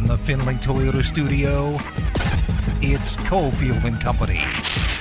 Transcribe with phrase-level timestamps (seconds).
[0.00, 1.74] From the Finley Toyota studio,
[2.80, 4.42] it's Cofield and Company.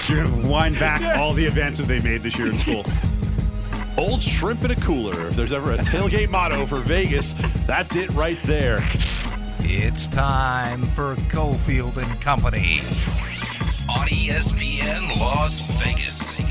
[0.09, 2.83] You're going to wind back all the advances they made this year in school.
[3.97, 5.29] Old shrimp in a cooler.
[5.29, 7.33] If there's ever a tailgate motto for Vegas,
[7.65, 8.85] that's it right there.
[9.59, 12.81] It's time for Cofield and Company
[13.89, 16.41] on ESPN Las Vegas.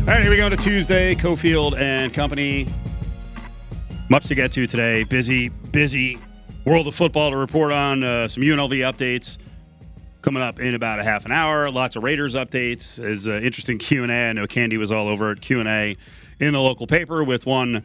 [0.00, 1.14] All right, here we go to Tuesday.
[1.14, 2.66] Cofield and Company.
[4.10, 5.04] Much to get to today.
[5.04, 6.18] Busy, busy
[6.64, 8.02] world of football to report on.
[8.02, 9.38] Uh, some UNLV updates
[10.20, 11.70] coming up in about a half an hour.
[11.70, 12.98] Lots of Raiders updates.
[12.98, 14.30] Is uh, interesting Q and A.
[14.30, 15.40] I know Candee was all over it.
[15.40, 15.96] Q and A
[16.40, 17.84] in the local paper with one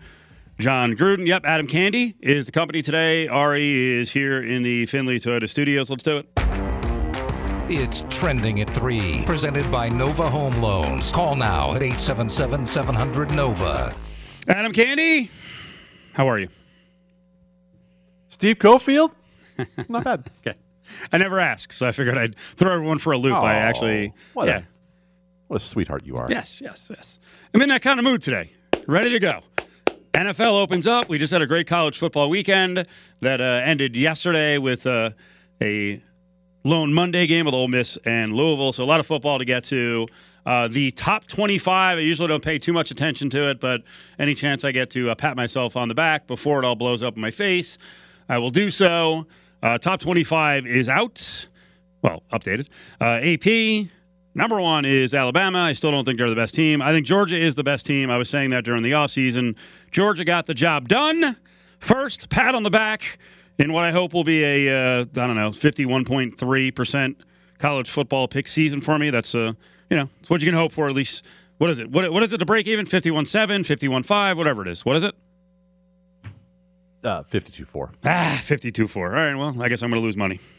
[0.57, 1.27] Jon Gruden.
[1.27, 3.27] Yep, Adam Candee is the company today.
[3.27, 5.91] Ari is here in the Finley Toyota Studios.
[5.91, 6.29] Let's do it.
[7.69, 11.11] It's trending at 3, presented by Nova Home Loans.
[11.11, 13.93] Call now at 877 700 Nova.
[14.47, 15.29] Adam Candee,
[16.15, 16.47] how are you?
[18.27, 19.11] Steve Cofield?
[19.89, 20.29] Not bad.
[20.45, 20.57] Okay.
[21.11, 23.33] I never ask, so I figured I'd throw everyone for a loop.
[23.35, 24.63] I Oh, actually, what yeah, a
[25.47, 26.27] what a sweetheart you are.
[26.29, 27.19] yes, yes, yes.
[27.53, 28.51] I'm in that kind of mood today.
[28.87, 29.39] Ready to go.
[30.13, 31.09] NFL opens up.
[31.09, 32.85] We just had a great college football weekend
[33.21, 35.09] that uh, ended yesterday with uh,
[35.61, 36.01] a
[36.63, 38.71] lone Monday game with Ole Miss and Louisville.
[38.71, 40.07] So a lot of football to get to.
[40.45, 43.81] Uh, the top 25, I usually don't pay too much attention to it, but
[44.19, 47.01] any chance I get to uh, pat myself on the back before it all blows
[47.01, 47.77] up in my face,
[48.29, 49.25] I will do so.
[49.63, 51.47] Uh, top 25 is out.
[52.03, 52.67] Well, updated.
[53.01, 53.89] Uh, AP,
[54.35, 55.59] number one is Alabama.
[55.59, 56.81] I still don't think they're the best team.
[56.81, 58.11] I think Georgia is the best team.
[58.11, 59.55] I was saying that during the offseason.
[59.91, 61.35] Georgia got the job done.
[61.79, 63.17] First, pat on the back
[63.57, 67.15] in what I hope will be a, uh, I don't know, 51.3%
[67.57, 69.09] college football pick season for me.
[69.09, 69.53] That's, uh,
[69.95, 71.23] you know, it's what you can hope for at least.
[71.57, 71.89] What is it?
[71.89, 72.85] What, what is it to break even?
[72.85, 74.83] 51.7, 51.5, whatever it is.
[74.83, 75.15] What is it?
[77.01, 77.91] Uh, 52-4.
[78.03, 78.95] Ah, 52.4.
[78.97, 80.39] All right, well, I guess I'm going to lose money.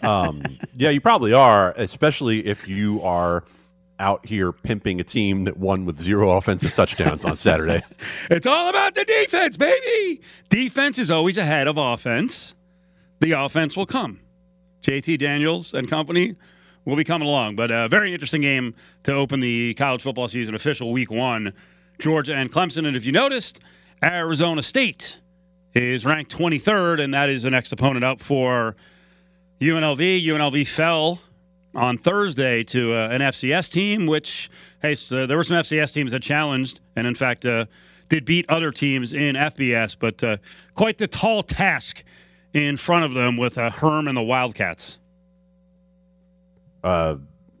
[0.00, 0.42] Um,
[0.76, 3.42] yeah, you probably are, especially if you are
[3.98, 7.82] out here pimping a team that won with zero offensive touchdowns on Saturday.
[8.30, 10.20] It's all about the defense, baby.
[10.50, 12.54] Defense is always ahead of offense.
[13.18, 14.20] The offense will come.
[14.84, 16.36] JT Daniels and company
[16.86, 17.56] will be coming along.
[17.56, 21.52] But a very interesting game to open the college football season, official week one.
[21.98, 22.86] Georgia and Clemson.
[22.86, 23.60] And if you noticed,
[24.04, 25.18] Arizona State
[25.74, 28.76] is ranked 23rd, and that is the next opponent up for
[29.60, 30.24] UNLV.
[30.24, 31.20] UNLV fell
[31.74, 34.50] on Thursday to uh, an FCS team, which,
[34.82, 37.66] hey, so there were some FCS teams that challenged and, in fact, uh,
[38.08, 40.36] did beat other teams in FBS, but uh,
[40.74, 42.04] quite the tall task
[42.54, 44.98] in front of them with uh, Herm and the Wildcats.
[46.86, 47.16] Uh,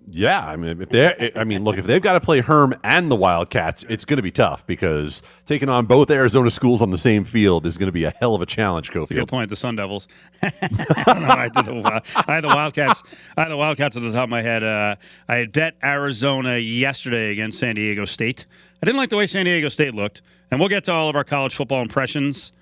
[0.08, 3.10] yeah, I mean, if they, I mean, look, if they've got to play Herm and
[3.10, 6.98] the Wildcats, it's going to be tough because taking on both Arizona schools on the
[6.98, 8.92] same field is going to be a hell of a challenge.
[8.92, 9.26] Good Cofield.
[9.26, 9.50] point.
[9.50, 10.06] The Sun Devils.
[10.44, 13.02] I, I, did the, I had the Wildcats.
[13.36, 14.62] I had the Wildcats at the top of my head.
[14.62, 14.94] Uh,
[15.28, 18.46] I had bet Arizona yesterday against San Diego State.
[18.80, 20.22] I didn't like the way San Diego State looked,
[20.52, 22.52] and we'll get to all of our college football impressions.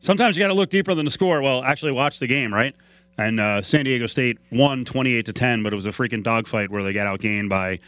[0.00, 1.40] Sometimes you got to look deeper than the score.
[1.40, 2.74] Well, actually, watch the game, right?
[3.16, 6.70] And uh, San Diego State won twenty-eight to ten, but it was a freaking dogfight
[6.70, 7.78] where they got outgained by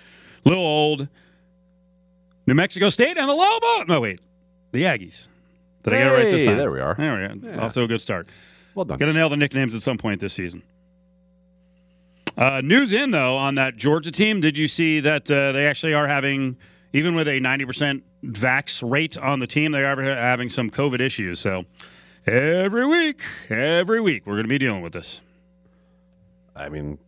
[0.45, 1.09] little old
[2.47, 3.89] New Mexico State and the Lobos.
[3.89, 4.21] No, wait,
[4.71, 5.29] the Aggies.
[5.83, 6.57] Did I get it right this time?
[6.59, 6.95] there we are.
[6.95, 7.61] There we go.
[7.61, 8.29] Off to a good start.
[8.75, 8.99] Well done.
[8.99, 10.63] Got to nail the nicknames at some point this season.
[12.37, 14.41] Uh, news in though on that Georgia team.
[14.41, 16.57] Did you see that uh, they actually are having,
[16.93, 21.01] even with a ninety percent vax rate on the team, they are having some COVID
[21.01, 21.41] issues.
[21.41, 21.65] So
[22.27, 25.21] every week, every week, we're going to be dealing with this.
[26.55, 26.99] I mean,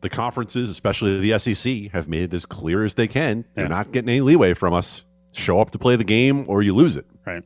[0.00, 3.44] the conferences, especially the SEC, have made it as clear as they can.
[3.56, 3.68] You're Yeah.
[3.68, 5.04] not getting any leeway from us.
[5.32, 7.06] Show up to play the game or you lose it.
[7.26, 7.42] Right.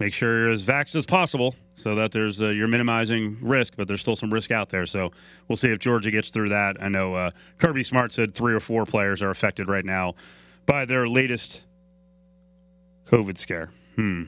[0.00, 3.88] Make sure you're as vaxxed as possible so that there's uh, you're minimizing risk, but
[3.88, 4.86] there's still some risk out there.
[4.86, 5.10] So
[5.48, 6.76] we'll see if Georgia gets through that.
[6.82, 10.14] I know uh, Kirby Smart said three or four players are affected right now
[10.66, 11.62] by their latest
[13.06, 13.70] COVID scare.
[13.96, 14.24] Hmm.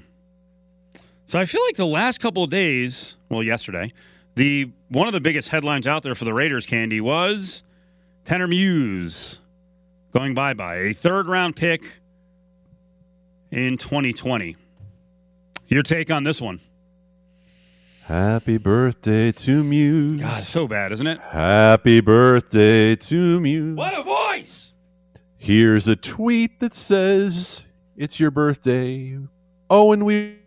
[1.30, 3.92] So I feel like the last couple of days, well, yesterday,
[4.34, 7.62] the one of the biggest headlines out there for the Raiders Candee was
[8.24, 9.38] Tanner Muse
[10.12, 12.00] going bye bye, a third round pick
[13.52, 14.56] in 2020.
[15.68, 16.60] Your take on this one?
[18.06, 20.20] Happy birthday to Muse.
[20.20, 21.20] God, so bad, isn't it?
[21.20, 23.76] Happy birthday to Muse.
[23.76, 24.74] What a voice!
[25.38, 27.62] Here's a tweet that says,
[27.96, 29.16] It's your birthday.
[29.72, 30.39] Oh, and we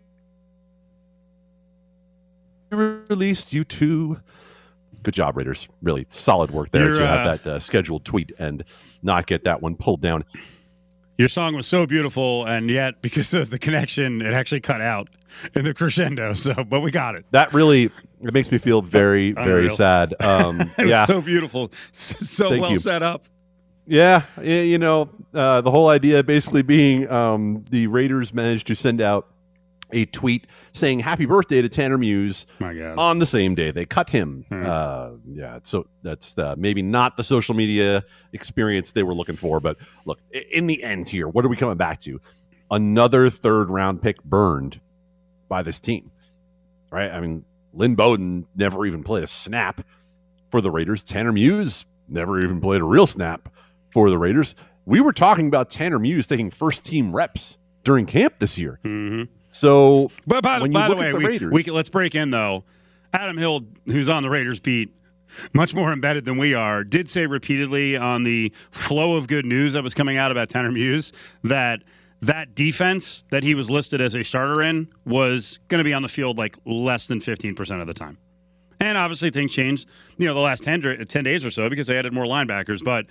[2.74, 4.20] released you two.
[5.02, 5.68] Good job, Raiders.
[5.82, 8.64] Really solid work there You're, to uh, have that uh, scheduled tweet and
[9.02, 10.24] not get that one pulled down.
[11.18, 15.08] Your song was so beautiful, and yet because of the connection, it actually cut out
[15.54, 16.34] in the crescendo.
[16.34, 17.24] So, but we got it.
[17.30, 17.84] That really
[18.22, 20.20] it makes me feel very very sad.
[20.20, 22.78] Um, yeah, so beautiful, so Thank well you.
[22.78, 23.26] set up.
[23.86, 29.00] Yeah, you know, uh, the whole idea basically being um, the Raiders managed to send
[29.00, 29.28] out
[29.94, 32.44] a tweet saying "Happy birthday" to Tanner Muse
[32.98, 34.44] on the same day they cut him.
[34.48, 34.64] Hmm.
[34.66, 39.60] Uh, yeah, so that's uh, maybe not the social media experience they were looking for.
[39.60, 40.20] But look,
[40.52, 42.20] in the end, here, what are we coming back to?
[42.70, 44.80] Another third round pick burned
[45.48, 46.10] by this team,
[46.90, 47.10] right?
[47.10, 49.86] I mean, Lynn Bowden never even played a snap
[50.50, 51.04] for the Raiders.
[51.04, 53.48] Tanner Muse never even played a real snap
[53.90, 54.54] for the Raiders.
[54.86, 58.78] We were talking about Tanner Muse taking first team reps during camp this year.
[58.82, 61.88] hmm So But by, the- when by the way, the we, Raiders- we can- let's
[61.88, 62.64] break in though.
[63.12, 64.90] Adam Hill, who's on the Raiders beat,
[65.52, 69.72] much more embedded than we are, did say repeatedly on the flow of good news
[69.74, 71.12] that was coming out about Tanner Muse
[71.44, 71.82] that
[72.20, 76.02] that defense that he was listed as a starter in was going to be on
[76.02, 78.16] the field like less than 15% of the time.
[78.80, 81.96] And obviously things changed, you know, the last 10, 10 days or so because they
[81.98, 82.82] added more linebackers.
[82.82, 83.06] But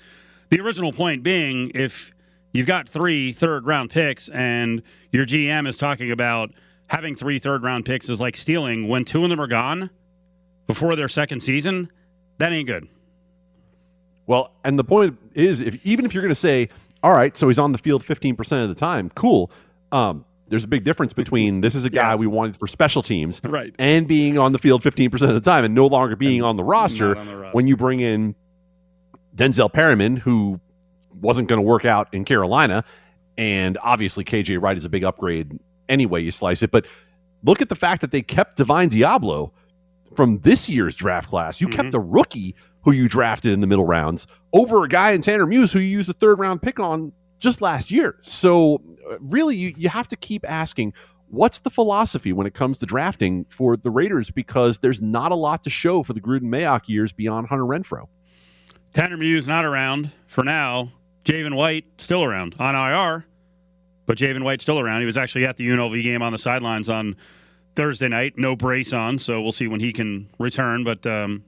[0.50, 2.13] the original point being if
[2.54, 6.52] you've got three third round picks and your GM is talking about
[6.88, 9.90] having three third round picks is like stealing when two of them are gone
[10.68, 11.92] before their second season,
[12.38, 12.88] that ain't good.
[14.26, 16.70] Well, and the point is, if even if you're going to say,
[17.02, 19.52] all right, so he's on the field 15% of the time, cool.
[19.92, 22.20] Um, there's a big difference between this is a guy Yes.
[22.20, 23.74] we wanted for special teams Right.
[23.80, 26.64] and being on the field 15% of the time and no longer being on the
[26.64, 27.52] roster on the roster.
[27.54, 28.36] when you bring in
[29.36, 30.60] Denzel Perriman, who
[31.24, 32.84] wasn't going to work out in Carolina.
[33.38, 35.60] And obviously, KJ Wright is a big upgrade
[35.90, 36.72] anyway you slice it.
[36.72, 36.86] But
[37.44, 39.52] look at the fact that they kept Divine Deablo
[40.16, 41.60] from this year's draft class.
[41.60, 45.22] You kept a rookie who you drafted in the middle rounds over a guy in
[45.22, 48.16] Tanner Muse who you used a third round pick on just last year.
[48.22, 50.94] So, uh, really, you, you have to keep asking
[51.30, 55.36] what's the philosophy when it comes to drafting for the Raiders because there's not a
[55.36, 58.08] lot to show for the Gruden Mayock years beyond Hunter Renfrow.
[58.94, 60.92] Tanner Muse not around for now.
[61.26, 63.26] Javin White still around on IR,
[64.06, 65.00] but Javin White still around.
[65.00, 67.16] He was actually at the UNLV game on the sidelines on
[67.76, 68.34] Thursday night.
[68.38, 70.84] No brace on, so we'll see when he can return.
[70.84, 71.44] But um,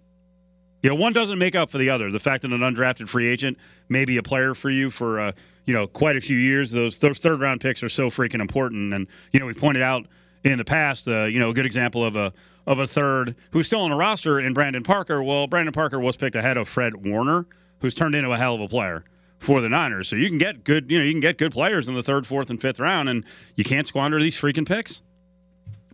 [0.81, 2.11] you know, one doesn't make up for the other.
[2.11, 3.57] The fact that an undrafted free agent
[3.89, 5.31] may be a player for you for uh,
[5.65, 6.71] you know quite a few years.
[6.71, 8.93] Those those third round picks are so freaking important.
[8.93, 10.05] And you know, we pointed out
[10.43, 12.31] in the past, uh, you know, a good example of a
[12.65, 15.21] of a third who's still on the roster in Brandon Parker.
[15.21, 17.45] Well, Brandon Parker was picked ahead of Fred Warner,
[17.79, 19.03] who's turned into a hell of a player
[19.39, 20.07] for the Niners.
[20.09, 22.25] So you can get good, you know, you can get good players in the third,
[22.27, 23.23] fourth, and fifth round, and
[23.55, 25.01] you can't squander these freaking picks.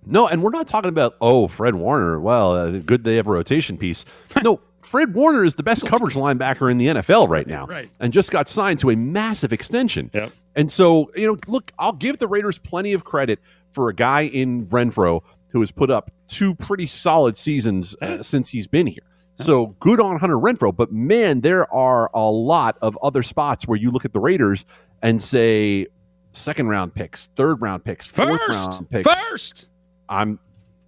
[0.06, 2.20] No, and we're not talking about oh Fred Warner.
[2.20, 4.06] Well, uh, good they have a rotation piece.
[4.44, 7.88] No, Fred Warner is the best coverage linebacker in the NFL right now, Right.
[8.00, 10.10] and just got signed to a massive extension.
[10.14, 10.32] Yep.
[10.56, 13.40] And so you know, look, I'll give the Raiders plenty of credit
[13.70, 18.50] for a guy in Renfrow who has put up two pretty solid seasons uh, since
[18.50, 19.04] he's been here.
[19.36, 23.78] So good on Hunter Renfrow, but man, there are a lot of other spots where
[23.78, 24.66] you look at the Raiders
[25.02, 25.88] and say
[26.32, 29.30] second round picks, third round picks, fourth First, round picks.
[29.30, 29.68] first.
[30.08, 30.40] I'm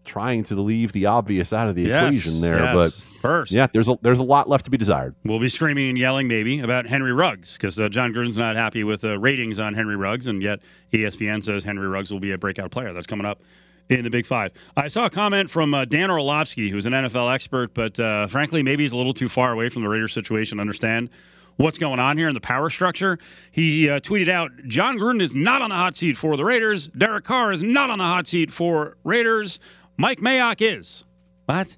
[0.06, 3.68] trying to leave the obvious out of the Yes, equation there, yes, but first, yeah,
[3.72, 5.16] there's a there's a lot left to be desired.
[5.24, 8.84] We'll be screaming and yelling maybe about Henry Ruggs because uh, Jon Gruden's not happy
[8.84, 10.60] with uh, ratings on Henry Ruggs, and yet
[10.92, 12.92] ESPN says Henry Ruggs will be a breakout player.
[12.94, 13.42] That's coming up
[13.90, 14.52] in the Big Five.
[14.76, 18.64] I saw a comment from uh, Dan Orlovsky, who's an NFL expert, but uh, frankly,
[18.64, 21.10] maybe he's a little too far away from the Raiders situation to understand
[21.58, 23.20] what's going on here in the power structure.
[23.52, 26.88] He uh, tweeted out Jon Gruden is not on the hot seat for the Raiders.
[26.90, 29.60] Derek Carr is not on the hot seat for Raiders.
[29.98, 31.04] Mike Mayock is.
[31.46, 31.78] What?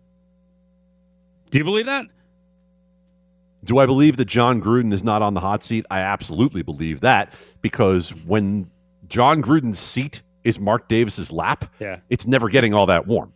[1.52, 2.06] Do you believe that?
[3.64, 5.86] Do I believe that Jon Gruden is not on the hot seat?
[5.90, 8.70] I absolutely believe that because when
[9.08, 12.00] Jon Gruden's seat is Mark Davis's lap, Yeah.
[12.10, 13.34] it's never getting all that warm.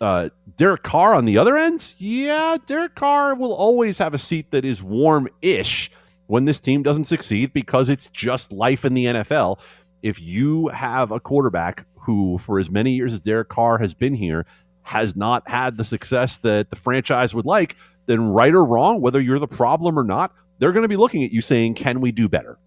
[0.00, 4.50] Uh, Derek Carr on the other end, yeah, Derek Carr will always have a seat
[4.52, 5.90] that is warm-ish
[6.26, 9.58] when this team doesn't succeed because it's just life in the NFL.
[10.02, 14.14] If you have a quarterback who, for as many years as Derek Carr has been
[14.14, 14.46] here,
[14.82, 17.76] has not had the success that the franchise would like,
[18.06, 21.22] then right or wrong, whether you're the problem or not, they're going to be looking
[21.24, 22.58] at you saying, "Can we do better?"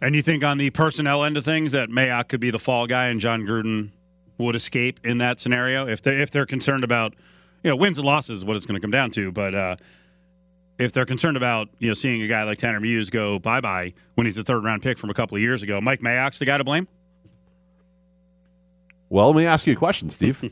[0.00, 2.86] And you think on the personnel end of things that Mayock could be the fall
[2.86, 3.90] guy and Jon Gruden
[4.38, 7.14] would escape in that scenario if they if they're concerned about
[7.62, 9.76] you know wins and losses is what it's going to come down to, but uh,
[10.78, 13.92] if they're concerned about you know seeing a guy like Tanner Muse go bye bye
[14.14, 16.44] when he's a third round pick from a couple of years ago, Mike Mayock's the
[16.44, 16.88] guy to blame.
[19.08, 20.50] Well, let me ask you a question, Steve.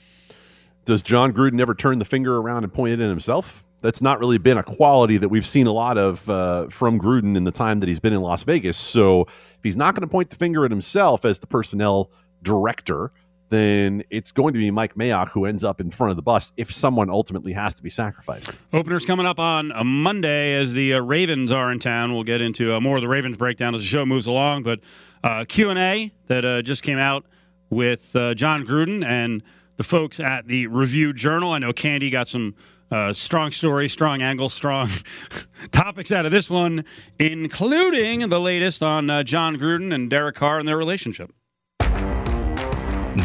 [0.84, 3.64] Does Jon Gruden ever turn the finger around and point it at himself?
[3.80, 7.36] That's not really been a quality that we've seen a lot of uh, from Gruden
[7.36, 8.76] in the time that he's been in Las Vegas.
[8.76, 12.10] So if he's not going to point the finger at himself as the personnel
[12.42, 13.12] director,
[13.50, 16.52] then it's going to be Mike Mayock who ends up in front of the bus
[16.56, 18.58] if someone ultimately has to be sacrificed.
[18.72, 22.14] Openers coming up on a Monday as the uh, Ravens are in town.
[22.14, 24.62] We'll get into uh, more of the Ravens breakdown as the show moves along.
[24.62, 24.80] But
[25.24, 27.26] uh, Q and A that uh, just came out
[27.70, 29.42] with uh, Jon Gruden and
[29.76, 31.52] the folks at the Review Journal.
[31.52, 32.54] I know Candee got some
[32.90, 34.90] uh, strong story, strong angle, strong
[35.72, 36.84] topics out of this one,
[37.18, 41.32] including the latest on uh, Jon Gruden and Derek Carr and their relationship.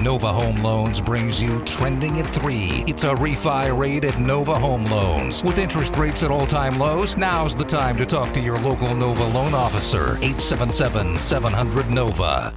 [0.01, 2.83] Nova Home Loans brings you Trending at 3.
[2.87, 5.43] It's a refi rate at Nova Home Loans.
[5.43, 8.93] With interest rates at all time lows, now's the time to talk to your local
[8.95, 10.17] Nova loan officer.
[10.17, 12.53] 877 700 Nova.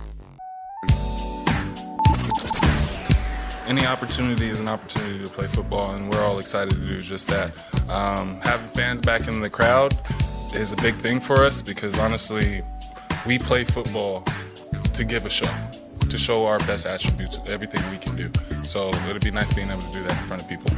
[3.69, 7.29] Any opportunity is an opportunity to play football, and we're all excited to do just
[7.29, 7.53] that.
[7.91, 9.95] Um, having fans back in the crowd
[10.55, 12.63] is a big thing for us because honestly,
[13.27, 14.25] we play football
[14.95, 15.53] to give a show,
[16.09, 18.31] to show our best attributes, everything we can do.
[18.63, 20.71] So it'd be nice being able to do that in front of people.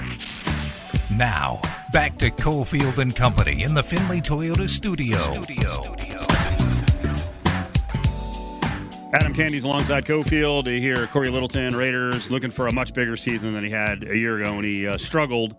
[1.17, 1.61] Now,
[1.93, 5.19] back to Cofield and Company in the Finley Toyota studio.
[5.19, 6.20] studio.
[9.13, 10.69] Adam Candee's alongside Cofield.
[10.69, 14.37] Hear Cory Littleton, Raiders, looking for a much bigger season than he had a year
[14.37, 15.57] ago when he uh, struggled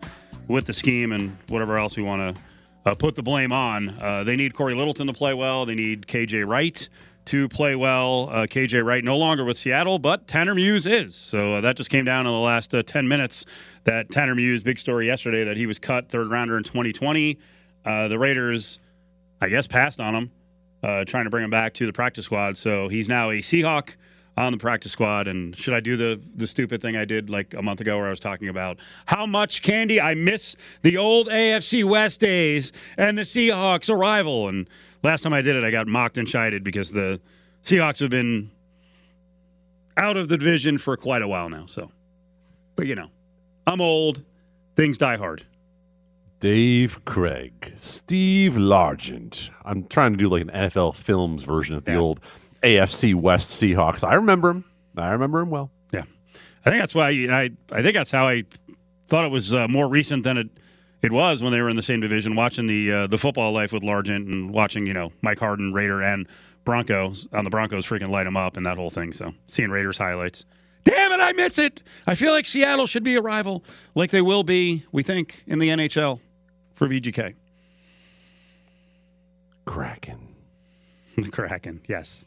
[0.47, 2.41] with the scheme and whatever else we want to
[2.89, 3.89] uh, put the blame on.
[3.99, 5.65] Uh, they need Cory Littleton to play well.
[5.65, 6.87] They need KJ Wright
[7.25, 8.29] to play well.
[8.31, 11.13] Uh, KJ Wright no longer with Seattle, but Tanner Muse is.
[11.13, 13.45] So uh, that just came down in the last uh, 10 minutes.
[13.83, 17.37] That Tanner Muse, big story yesterday that he was cut third rounder in 2020.
[17.83, 18.79] the Raiders,
[19.41, 20.31] I guess, passed on him
[20.83, 22.57] uh, trying to bring him back to the practice squad.
[22.57, 23.95] So he's now a Seahawk
[24.37, 25.27] on the practice squad.
[25.27, 28.07] And should I do the the stupid thing I did like a month ago where
[28.07, 33.17] I was talking about how much Candee I miss the old AFC West days and
[33.17, 34.47] the Seahawks arrival?
[34.47, 34.69] And
[35.03, 37.19] last time I did it, I got mocked and chided because the
[37.65, 38.51] Seahawks have been
[39.97, 41.65] out of the division for quite a while now.
[41.65, 41.91] So,
[42.75, 43.09] but you know,
[43.67, 44.23] I'm old.
[44.75, 45.45] Things die hard.
[46.41, 49.51] Dave Krieg, Steve Largent.
[49.63, 51.99] I'm trying to do like an NFL Films version of the Yeah.
[51.99, 52.19] old
[52.63, 54.03] AFC West Seahawks.
[54.05, 54.65] I remember him.
[54.97, 55.69] I remember him well.
[55.93, 56.03] Yeah,
[56.65, 58.43] I think that's why I I think that's how I
[59.07, 60.49] thought it was uh, more recent than it
[61.03, 62.35] it was when they were in the same division.
[62.35, 66.01] Watching the uh, the football life with Largent and watching you know Mike Harden, Raider,
[66.01, 66.27] and
[66.65, 69.13] Broncos on the Broncos freaking light them up and that whole thing.
[69.13, 70.45] So seeing Raiders highlights.
[70.85, 71.83] Damn it, I miss it.
[72.07, 74.83] I feel like Seattle should be a rival, like they will be.
[74.91, 76.19] We think in the NHL
[76.81, 77.35] for VGK.
[79.65, 80.29] Kraken.
[81.15, 82.25] The Kraken, yes.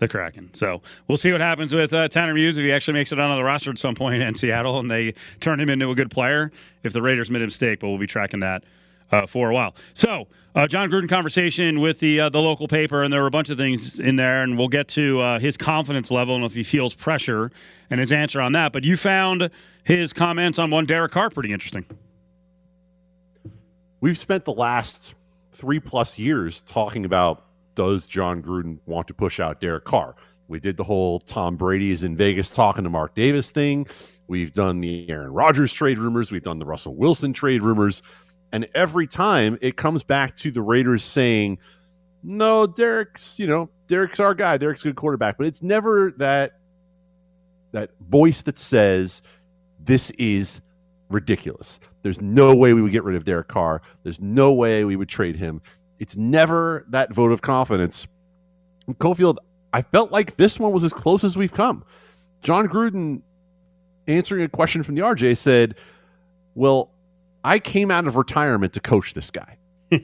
[0.00, 0.50] The Kraken.
[0.54, 3.36] So we'll see what happens with uh, Tanner Muse if he actually makes it onto
[3.36, 6.50] the roster at some point in Seattle and they turn him into a good player.
[6.82, 8.64] If the Raiders made a mistake, but we'll be tracking that
[9.12, 9.76] uh, for a while.
[9.94, 13.30] So uh, Jon Gruden conversation with the uh, the local paper, and there were a
[13.30, 16.54] bunch of things in there, and we'll get to uh, his confidence level and if
[16.54, 17.52] he feels pressure
[17.88, 18.72] and his answer on that.
[18.72, 19.48] But you found
[19.84, 21.84] his comments on one Derek Carr pretty interesting.
[24.02, 25.14] We've spent the last
[25.52, 30.16] three plus years talking about does Jon Gruden want to push out Derek Carr?
[30.48, 33.86] We did the whole Tom Brady is in Vegas talking to Mark Davis thing.
[34.26, 36.32] We've done the Aaron Rodgers trade rumors.
[36.32, 38.02] We've done the Russell Wilson trade rumors.
[38.50, 41.58] And every time it comes back to the Raiders saying,
[42.24, 44.56] no, Derek's, you know, Derek's our guy.
[44.56, 45.38] Derek's a good quarterback.
[45.38, 46.58] But it's never that
[47.70, 49.22] that voice that says
[49.78, 50.60] this is
[51.12, 51.80] ridiculous.
[52.02, 53.82] There's no way we would get rid of Derek Carr.
[54.02, 55.62] There's no way we would trade him.
[55.98, 58.08] It's never that vote of confidence.
[58.86, 59.36] And Cofield,
[59.72, 61.84] I felt like this one was as close as we've come.
[62.42, 63.22] Jon Gruden,
[64.08, 65.76] answering a question from the RJ, said,
[66.54, 66.90] Well,
[67.44, 69.58] I came out of retirement to coach this guy.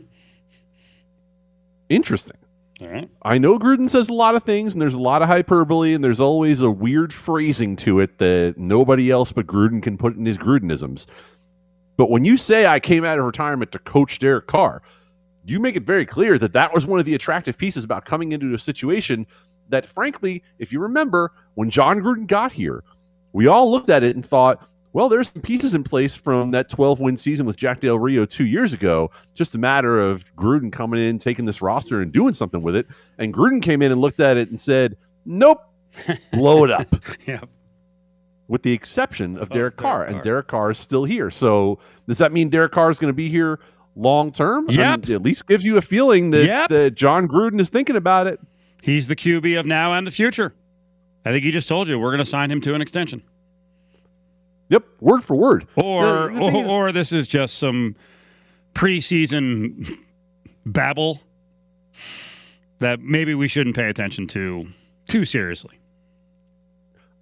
[1.88, 2.38] Interesting.
[2.80, 3.11] All right.
[3.23, 6.04] I know Gruden says a lot of things, and there's a lot of hyperbole, and
[6.04, 10.25] there's always a weird phrasing to it that nobody else but Gruden can put in
[10.25, 11.06] his Grudenisms.
[11.97, 14.82] But when you say I came out of retirement to coach Derek Carr,
[15.44, 18.30] you make it very clear that that was one of the attractive pieces about coming
[18.30, 19.26] into a situation
[19.70, 22.85] that, frankly, if you remember, when Jon Gruden got here,
[23.32, 26.68] we all looked at it and thought, well, there's some pieces in place from that
[26.68, 29.11] 12 win season with Jack Del Rio two years ago.
[29.35, 32.87] Just a matter of Gruden coming in, taking this roster and doing something with it.
[33.18, 35.61] And Gruden came in and looked at it and said, nope,
[36.33, 36.87] blow it up.
[37.26, 37.40] Yeah.
[38.49, 40.04] With the exception of Derek Derek Carr.
[40.04, 41.30] And Derek Carr is still here.
[41.30, 43.61] So does that mean Derek Carr is going to be here
[43.95, 44.66] long term?
[44.71, 46.68] I mean, at least gives you a feeling that, Yep.
[46.71, 48.40] that Jon Gruden is thinking about it.
[48.83, 50.54] He's the QB of now and the future.
[51.26, 53.23] I think he just told you we're going to sign him to an extension.
[54.71, 55.67] Yep, word for word.
[55.77, 57.97] Or, The- the or, is- or this is just some
[58.75, 59.99] preseason
[60.67, 61.21] babble
[62.79, 64.69] that maybe we shouldn't pay attention to
[65.09, 65.79] too seriously.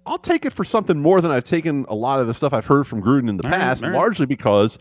[0.05, 2.65] I'll take it for something more than I've taken a lot of the stuff I've
[2.65, 3.95] heard from Gruden in the All right, past, all right.
[3.97, 4.77] largely because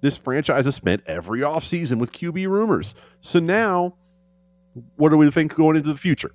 [0.00, 2.94] this franchise has spent every offseason with QB rumors.
[3.20, 3.94] So now,
[4.96, 6.30] what do we think going into the future?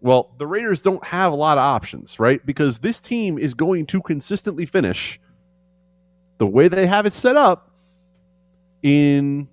[0.00, 2.44] Well, the Raiders don't have a lot of options, right?
[2.44, 5.18] Because this team is going to consistently finish
[6.38, 7.72] the way they have it set up
[8.82, 9.48] in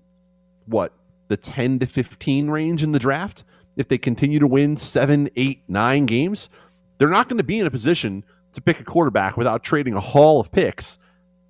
[0.67, 0.93] what,
[1.27, 3.43] the 10 to 15 range in the draft?
[3.75, 6.49] If they continue to win seven, eight, nine games,
[6.97, 8.23] they're not going to be in a position
[8.53, 10.97] to pick a quarterback without trading a haul of picks.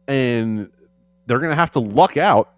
[0.08, 0.72] And
[1.26, 2.55] they're going to have to luck out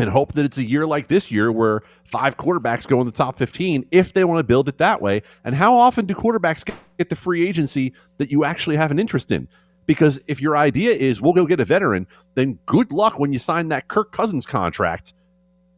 [0.00, 3.12] and hope that it's a year like this year where five quarterbacks go in the
[3.12, 5.22] top 15 if they want to build it that way.
[5.44, 6.64] And how often do quarterbacks
[6.98, 9.46] get the free agency that you actually have an interest in?
[9.84, 13.38] Because if your idea is we'll go get a veteran, then good luck when you
[13.38, 15.12] sign that Kirk Cousins contract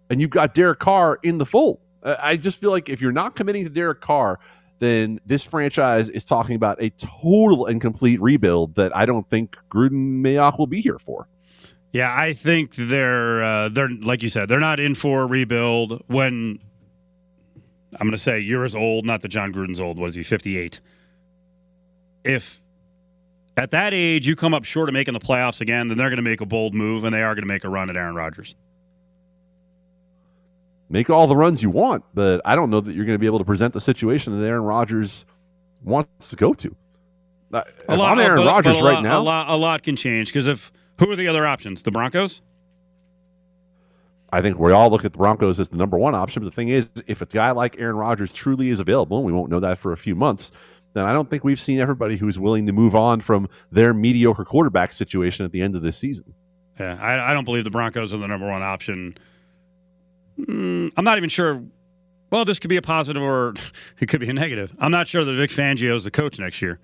[0.09, 1.81] and you've got Derek Carr in the fold.
[2.05, 4.39] I just feel like if you're not committing to Derek Carr,
[4.79, 9.57] then this franchise is talking about a total and complete rebuild that I don't think
[9.69, 11.29] Gruden Mayock will be here for.
[11.93, 16.03] Yeah, I think they're uh, they're like you said, they're not in for a rebuild.
[16.07, 16.59] When
[17.93, 19.99] I'm going to say you're as old, not that Jon Gruden's old.
[19.99, 20.23] What is he?
[20.23, 20.81] 58.
[22.25, 22.63] If
[23.57, 26.17] at that age you come up short of making the playoffs again, then they're going
[26.17, 28.15] to make a bold move and they are going to make a run at Aaron
[28.15, 28.55] Rodgers.
[30.89, 33.27] Make all the runs you want, but I don't know that you're going to be
[33.27, 35.25] able to present the situation that Aaron Rodgers
[35.83, 36.77] wants to go to.
[37.53, 39.19] Uh, If I'm Aaron Rodgers right lot, now.
[39.19, 40.73] A lot, a lot can change because if
[41.03, 41.83] who are the other options?
[41.83, 42.43] The Broncos.
[44.33, 46.43] I think we all look at the Broncos as the number one option.
[46.43, 49.33] But the thing is, if a guy like Aaron Rodgers truly is available, and we
[49.33, 50.53] won't know that for a few months,
[50.95, 54.45] then I don't think we've seen everybody who's willing to move on from their mediocre
[54.45, 56.35] quarterback situation at the end of this season.
[56.79, 59.19] Yeah, I, I don't believe the Broncos are the number one option.
[60.39, 61.63] Mm, I'm not even sure.
[62.31, 63.55] Well, this could be a positive or
[64.01, 64.73] it could be a negative.
[64.79, 66.79] I'm not sure that Vic Fangio is the coach next year.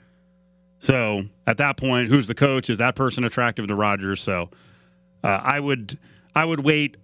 [0.80, 2.70] So at that point, who's the coach?
[2.70, 4.20] Is that person attractive to Rodgers?
[4.22, 4.50] So
[5.24, 5.98] uh, I would
[6.34, 6.96] I would wait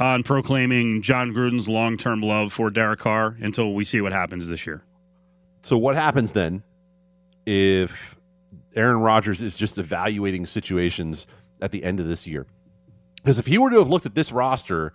[0.00, 4.48] on proclaiming Jon Gruden's long term love for Derek Carr until we see what happens
[4.48, 4.82] this year.
[5.62, 6.62] So what happens then
[7.46, 8.16] if
[8.74, 11.26] Aaron Rodgers is just evaluating situations
[11.60, 12.46] at the end of this year?
[13.16, 14.92] Because if he were to have looked at this roster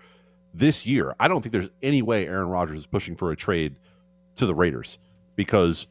[0.54, 3.76] this year, I don't think there's any way Aaron Rodgers is pushing for a trade
[4.36, 5.00] to the Raiders.
[5.36, 5.88] Because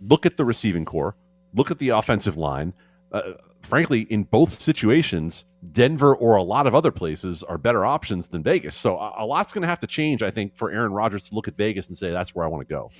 [0.00, 1.14] look at the receiving corps,
[1.58, 2.72] look at the offensive line.
[3.12, 8.28] Uh, frankly, in both situations, Denver or a lot of other places are better options
[8.28, 8.76] than Vegas.
[8.76, 11.48] So a, lot's going to have to change, I think, for Aaron Rodgers to look
[11.48, 12.90] at Vegas and say that's where I want to go.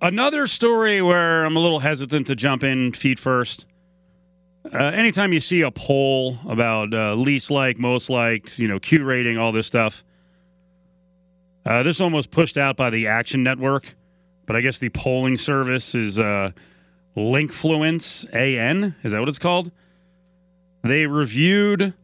[0.00, 3.66] Another story where I'm a little hesitant to jump in feet first.
[4.72, 9.04] Uh, anytime you see a poll about uh, least like, most liked, you know, Q
[9.04, 10.04] rating, all this stuff,
[11.66, 13.94] uh, this one was pushed out by the Action Network,
[14.46, 16.52] but I guess the polling service is uh,
[17.16, 18.94] Linkfluence AN.
[19.02, 19.70] Is that what it's called?
[20.82, 21.94] They reviewed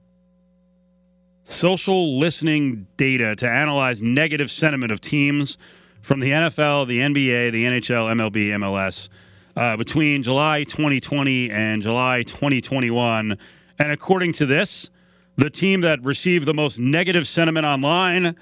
[1.45, 5.59] social listening data to analyze negative sentiment of teams
[6.01, 9.09] from the NFL, the NBA, the NHL, MLB, MLS
[9.57, 13.37] uh, between July 2020 and July 2021.
[13.79, 14.91] And according to this,
[15.37, 18.37] the team that received the most negative sentiment online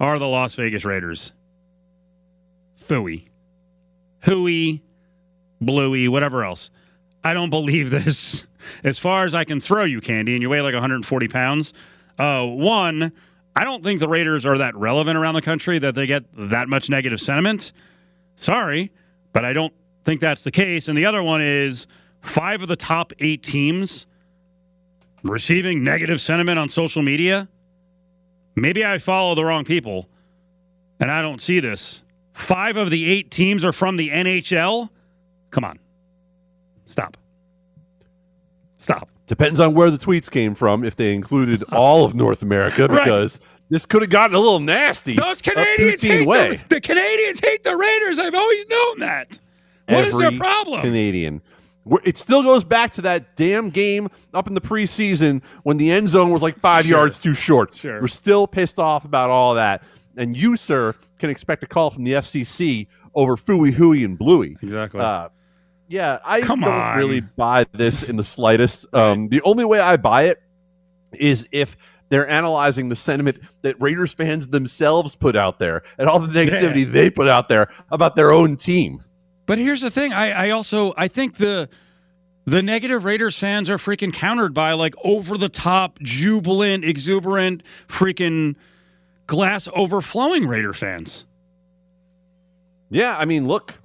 [0.00, 1.32] are the Las Vegas Raiders.
[2.80, 3.26] Fooey.
[4.24, 4.82] Hooey,
[5.60, 6.70] Bluey, whatever else.
[7.24, 8.46] I don't believe this.
[8.84, 11.72] As far as I can throw you, Candee, and you weigh like 140 pounds.
[12.18, 13.12] Uh, one,
[13.54, 16.68] I don't think the Raiders are that relevant around the country that they get that
[16.68, 17.72] much negative sentiment.
[18.34, 18.92] Sorry,
[19.32, 19.72] but I don't
[20.04, 20.88] think that's the case.
[20.88, 21.86] And the other one is
[22.22, 24.06] five of the top eight teams
[25.22, 27.48] receiving negative sentiment on social media.
[28.54, 30.08] Maybe I follow the wrong people
[31.00, 32.02] and I don't see this.
[32.32, 34.90] Five of the eight teams are from the NHL.
[35.56, 35.78] Come on.
[36.84, 37.16] Stop.
[38.76, 39.08] Stop.
[39.26, 40.84] Depends on where the tweets came from.
[40.84, 43.04] If they included all of North America, Right.
[43.04, 43.40] because
[43.70, 45.14] this could have gotten a little nasty.
[45.14, 46.56] Those Canadians hate way.
[46.68, 48.18] the, the Canadians hate the Raiders.
[48.18, 49.40] I've always known that.
[49.88, 50.82] What is their problem?
[50.82, 51.40] Canadian.
[52.04, 56.08] It still goes back to that damn game up in the preseason when the end
[56.08, 56.98] zone was like five Sure.
[56.98, 57.74] yards too short.
[57.76, 58.02] Sure.
[58.02, 59.82] We're still pissed off about all that.
[60.18, 64.56] And you, sir, can expect a call from the FCC over Fooey, Hooey, and Bluey.
[64.60, 65.00] Exactly.
[65.00, 65.28] Uh,
[65.88, 66.98] yeah, I Come don't on.
[66.98, 68.86] really buy this in the slightest.
[68.94, 70.42] Um, the only way I buy it
[71.12, 71.76] is if
[72.08, 76.90] they're analyzing the sentiment that Raiders fans themselves put out there and all the negativity
[76.90, 79.02] they put out there about their own team.
[79.46, 80.12] But here's the thing.
[80.12, 81.68] I, I also I think the
[82.44, 88.54] the negative Raiders fans are freaking countered by like over the top, jubilant, exuberant, freaking
[89.26, 91.26] glass overflowing Raider fans.
[92.88, 93.80] Yeah, I mean, look,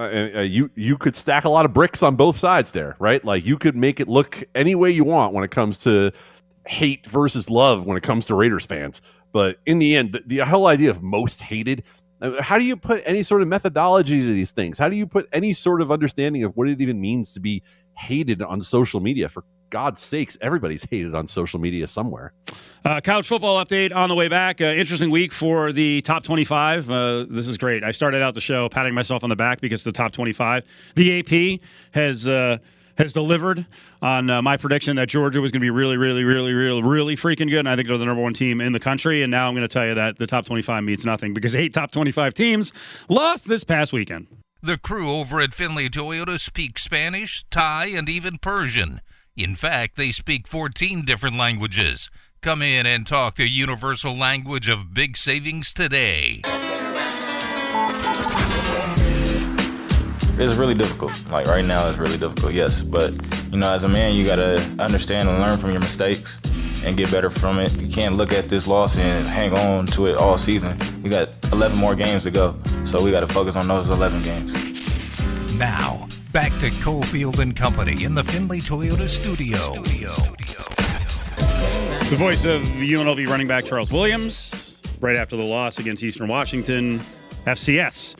[0.00, 3.24] uh, uh, you you could stack a lot of bricks on both sides there, right?
[3.24, 6.12] Like you could make it look any way you want when it comes to
[6.66, 9.02] hate versus love when it comes to Raiders fans.
[9.32, 11.84] But in the end, the, the whole idea of most hated
[12.20, 14.78] uh, how do you put any sort of methodology to these things?
[14.78, 17.62] How do you put any sort of understanding of what it even means to be
[17.96, 19.28] hated on social media?
[19.28, 22.32] For God's sakes, everybody's hated on social media somewhere.
[22.84, 24.60] Uh, college football update on the way back.
[24.60, 26.90] Uh, interesting week for the top 25.
[26.90, 27.84] Uh, this is great.
[27.84, 30.64] I started out the show patting myself on the back because the top 25.
[30.96, 31.60] The AP
[31.92, 32.58] has uh,
[32.98, 33.66] has delivered
[34.02, 37.16] on uh, my prediction that Georgia was going to be really, really, really, really, really
[37.16, 37.60] freaking good.
[37.60, 39.22] And I think they're the number one team in the country.
[39.22, 41.72] And now I'm going to tell you that the top 25 means nothing because eight
[41.72, 42.72] top 25 teams
[43.08, 44.26] lost this past weekend.
[44.62, 49.00] The crew over at Finley Toyota speak Spanish, Thai, and even Persian.
[49.34, 52.10] In fact, they speak 14 different languages.
[52.42, 56.42] Come in and talk the universal language of big savings today.
[60.38, 61.26] it's really difficult.
[61.30, 62.52] Like right now, it's really difficult.
[62.52, 63.12] Yes, but
[63.50, 66.38] you know, as a man, you gotta understand and learn from your mistakes
[66.84, 67.72] and get better from it.
[67.80, 70.78] You can't look at this loss and hang on to it all season.
[71.02, 74.22] We got 11 more games to go, so we got to focus on those 11
[74.22, 74.54] games.
[75.56, 79.56] Now, back to Cofield and Company in the Finley Toyota studio.
[79.58, 80.10] studio.
[82.08, 87.00] The voice of UNLV running back Charles Williams, right after the loss against Eastern Washington,
[87.46, 88.16] FCS,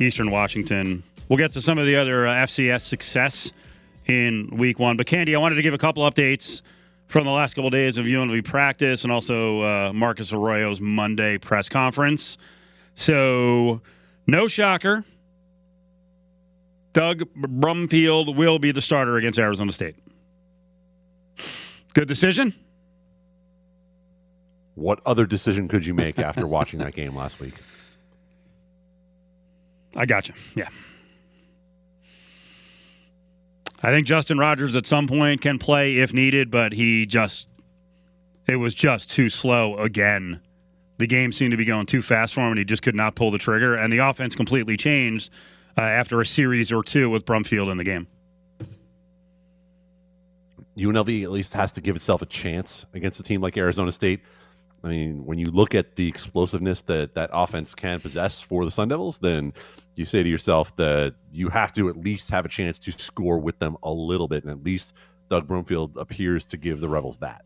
[0.00, 3.52] Eastern Washington We'll get to some of the other uh, FCS success
[4.06, 4.96] in week one.
[4.96, 6.60] But, Candee, I wanted to give a couple updates
[7.06, 11.38] from the last couple of days of UNLV practice and also uh, Marcus Arroyo's Monday
[11.38, 12.38] press conference.
[12.96, 13.80] So,
[14.26, 15.04] no shocker.
[16.92, 19.96] Doug Brumfield will be the starter against Arizona State.
[21.92, 22.54] Good decision.
[24.74, 27.54] What other decision could you make after watching that game last week?
[29.96, 30.34] I got you.
[30.54, 30.68] Yeah.
[33.84, 37.48] I think Justin Rogers at some point can play if needed, but he just
[38.48, 40.40] it was just too slow again.
[40.96, 43.14] The game seemed to be going too fast for him, and he just could not
[43.14, 43.76] pull the trigger.
[43.76, 45.30] And the offense completely changed
[45.76, 48.06] uh, after a series or two with Brumfield in the game.
[50.78, 54.20] UNLV at least has to give itself a chance against a team like Arizona State.
[54.82, 58.70] I mean, when you look at the explosiveness that that offense can possess for the
[58.70, 59.52] Sun Devils, then
[59.98, 63.38] you say to yourself that you have to at least have a chance to score
[63.38, 64.94] with them a little bit, and at least
[65.30, 67.44] Doug Brumfield appears to give the Rebels that.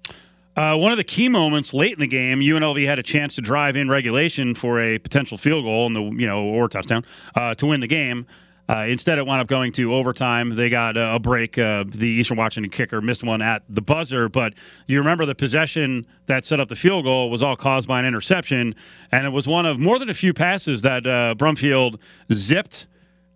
[0.57, 3.41] Uh, one of the key moments late in the game, UNLV had a chance to
[3.41, 7.05] drive in regulation for a potential field goal and the you know or touchdown
[7.37, 8.27] uh, to win the game.
[8.69, 10.55] Uh, instead, it wound up going to overtime.
[10.55, 11.57] They got a break.
[11.57, 14.53] Uh, the Eastern Washington kicker missed one at the buzzer, but
[14.87, 18.05] you remember the possession that set up the field goal was all caused by an
[18.05, 18.75] interception,
[19.11, 21.99] and it was one of more than a few passes that uh, Brumfield
[22.31, 22.87] zipped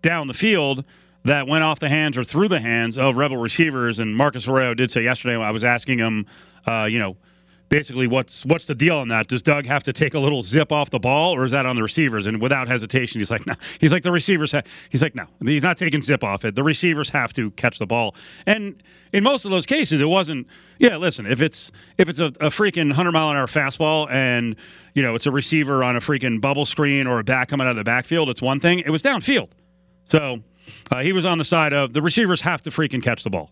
[0.03, 0.83] down the field
[1.25, 3.97] that went off the hands or through the hands of Rebel receivers.
[3.99, 6.27] And Marcus Arroyo did say yesterday, I was asking him,
[6.67, 7.17] uh, you know,
[7.73, 9.27] basically what's what's the deal on that?
[9.27, 11.75] Does Doug have to take a little zip off the ball, or is that on
[11.75, 12.27] the receivers?
[12.27, 13.55] And without hesitation, he's like, no.
[13.79, 14.51] He's like the receivers.
[14.51, 14.61] Ha-.
[14.91, 15.25] He's like, no.
[15.43, 16.53] He's not taking zip off it.
[16.53, 18.13] The receivers have to catch the ball.
[18.45, 20.45] And in most of those cases, it wasn't.
[20.77, 24.55] Yeah, listen, if it's if it's a, a freaking hundred mile an hour fastball and
[24.93, 27.71] you know it's a receiver on a freaking bubble screen or a back coming out
[27.71, 28.79] of the backfield, it's one thing.
[28.79, 29.49] It was downfield,
[30.05, 30.43] so
[30.91, 33.49] uh, he was on the side of the receivers have to freaking catch the ball.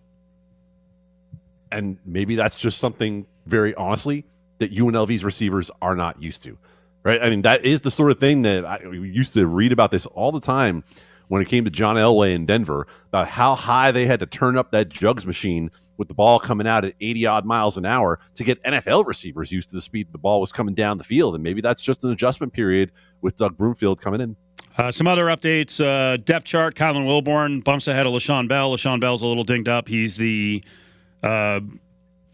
[1.71, 4.25] And maybe that's just something very honestly
[4.59, 6.57] that UNLV's receivers are not used to,
[7.03, 7.21] right?
[7.21, 10.05] I mean, that is the sort of thing that I used to read about this
[10.07, 10.83] all the time
[11.31, 14.57] when it came to John Elway in Denver about how high they had to turn
[14.57, 18.19] up that jugs machine with the ball coming out at 80 odd miles an hour
[18.35, 21.33] to get NFL receivers used to the speed the ball was coming down the field.
[21.33, 24.35] And maybe that's just an adjustment period with Doug Brumfield coming in.
[24.77, 28.75] Uh, some other updates uh, depth chart Kylan Wilborn bumps ahead of LaShawn Bell.
[28.75, 29.87] LaShawn Bell's a little dinged up.
[29.87, 30.61] He's the
[31.23, 31.61] uh,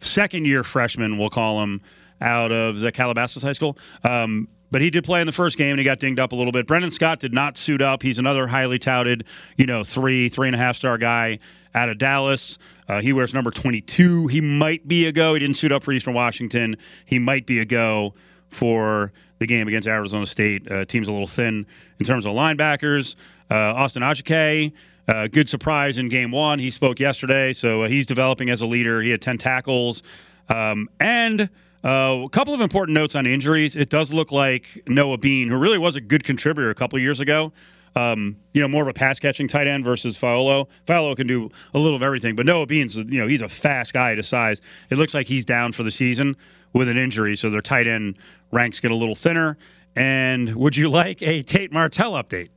[0.02, 1.82] second year freshman, we'll call him,
[2.22, 3.78] out of the Calabasas High School.
[4.04, 6.36] Um, but he did play in the first game and he got dinged up a
[6.36, 6.68] little bit.
[6.68, 8.04] Brendan Scott did not suit up.
[8.04, 9.24] He's another highly touted,
[9.56, 11.40] you know, three, three and a half star guy
[11.74, 12.58] out of Dallas.
[12.88, 14.28] Uh, he wears number 22.
[14.28, 15.34] He might be a go.
[15.34, 16.76] He didn't suit up for Eastern Washington.
[17.06, 18.14] He might be a go
[18.50, 20.70] for the game against Arizona State.
[20.70, 21.66] Uh, team's a little thin
[22.00, 23.16] in terms of linebackers.
[23.50, 24.74] Uh, Austin Ajiake
[25.08, 26.60] uh, good surprise in game one.
[26.60, 29.02] He spoke yesterday, so uh, he's developing as a leader.
[29.02, 30.04] He had 10 tackles.
[30.50, 31.50] Um, and
[31.84, 33.76] uh, a couple of important notes on injuries.
[33.76, 37.20] It does look like Noah Bean, who really was a good contributor a couple years
[37.20, 37.54] ago,
[37.96, 40.67] um, you know, more of a pass catching tight end versus Fauolo.
[40.86, 43.93] Fauolo can do a little of everything, but Noah Beans, you know, he's a fast
[43.93, 44.62] guy to size.
[44.89, 46.36] It looks like he's down for the season
[46.74, 48.17] with an injury, so their tight end
[48.52, 49.58] ranks get a little thinner.
[49.96, 52.50] And would you like a Tate Martell update?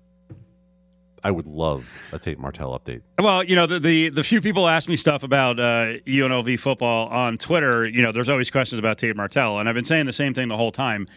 [1.22, 3.02] I would love a Tate Martell update.
[3.18, 7.08] Well, you know, the the, the few people ask me stuff about uh, UNLV football
[7.08, 10.12] on Twitter, you know, there's always questions about Tate Martell, and I've been saying the
[10.12, 11.08] same thing the whole time.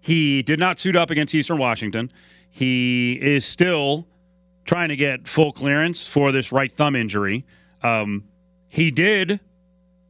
[0.00, 2.12] He did not suit up against Eastern Washington.
[2.50, 4.06] He is still
[4.64, 7.44] trying to get full clearance for this right thumb injury.
[7.82, 8.24] Um,
[8.68, 9.40] he did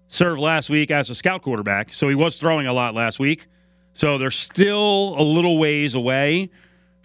[0.08, 3.46] serve last week as a scout quarterback, so he was throwing a lot last week.
[3.92, 6.50] So they're still a little ways away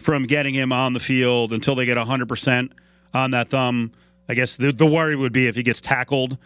[0.04, 2.72] from getting him on the field until they get 100%
[3.14, 3.90] on that thumb.
[4.28, 6.36] I guess the, the worry would be if he gets tackled.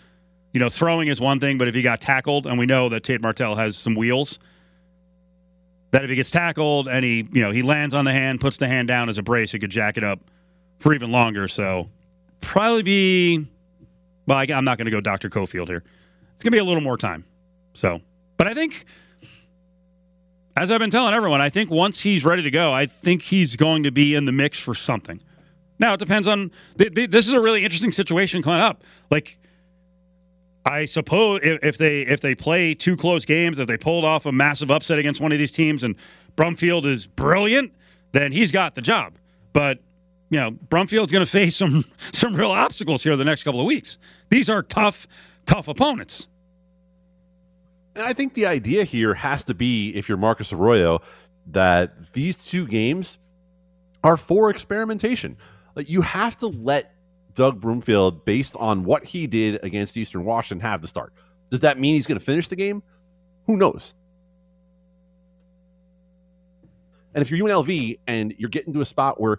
[0.53, 3.03] You know, throwing is one thing, but if he got tackled, and we know that
[3.03, 4.39] Tate Martell has some wheels,
[5.91, 8.59] that if he gets tackled and he, you know, he lands on the hand, puts
[8.59, 10.21] the hand down as a brace, he could jack it up
[10.79, 11.49] for even longer.
[11.49, 11.89] So
[12.41, 13.47] probably be,
[14.29, 15.31] well, I, I'm not going to go Dr.
[15.31, 15.83] Cofield here.
[16.35, 17.25] It's going to be a little more time.
[17.75, 18.03] So,
[18.37, 18.85] but I think
[20.59, 23.55] as I've been telling everyone, I think once he's ready to go, I think he's
[23.55, 25.21] going to be in the mix for something.
[25.79, 26.51] Now it depends on.
[26.77, 28.83] Th- th- this is a really interesting situation coming up.
[29.09, 29.39] Like,
[30.65, 34.27] I suppose if, if, they if they play two close games, if they pulled off
[34.27, 35.95] a massive upset against one of these teams, and
[36.37, 37.73] Brumfield is brilliant,
[38.11, 39.15] then he's got the job.
[39.53, 39.79] But
[40.31, 43.67] you know, Brumfield's going to face some some real obstacles here the next couple of
[43.67, 43.97] weeks.
[44.31, 45.07] These are tough,
[45.47, 46.27] tough opponents.
[47.99, 51.01] And I think the idea here has to be, if you're Marcus Arroyo,
[51.49, 53.19] that these two games
[54.05, 55.37] are for experimentation.
[55.75, 56.95] Like you have to let
[57.35, 61.13] Doug Brumfield, based on what he did against Eastern Washington, have the start.
[61.51, 62.85] Does that mean he's going to finish the game?
[63.47, 63.95] Who knows?
[67.15, 69.39] And if you're UNLV and you're getting to a spot where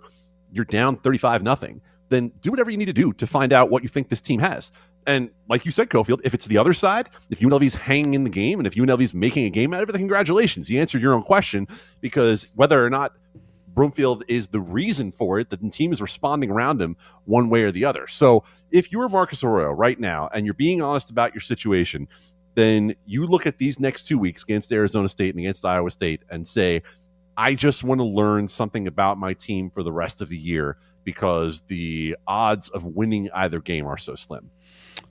[0.52, 3.84] you're down 35 nothing, then do whatever you need to do to find out what
[3.84, 4.74] you think this team has.
[5.10, 8.30] And like you said, Cofield, if it's the other side, if UNLV's hanging in the
[8.30, 10.70] game and if UNLV's making a game out of it, congratulations.
[10.70, 11.68] You answered your own question
[12.00, 13.14] because whether or not
[13.74, 16.96] Brumfield is the reason for it, that the team is responding around him
[17.26, 18.06] one way or the other.
[18.06, 22.08] So if you're Marcus Arroyo right now and you're being honest about your situation,
[22.54, 26.22] then you look at these next two weeks against Arizona State and against Iowa State
[26.30, 26.84] and say,
[27.36, 30.78] I just want to learn something about my team for the rest of the year
[31.04, 34.52] because the odds of winning either game are so slim.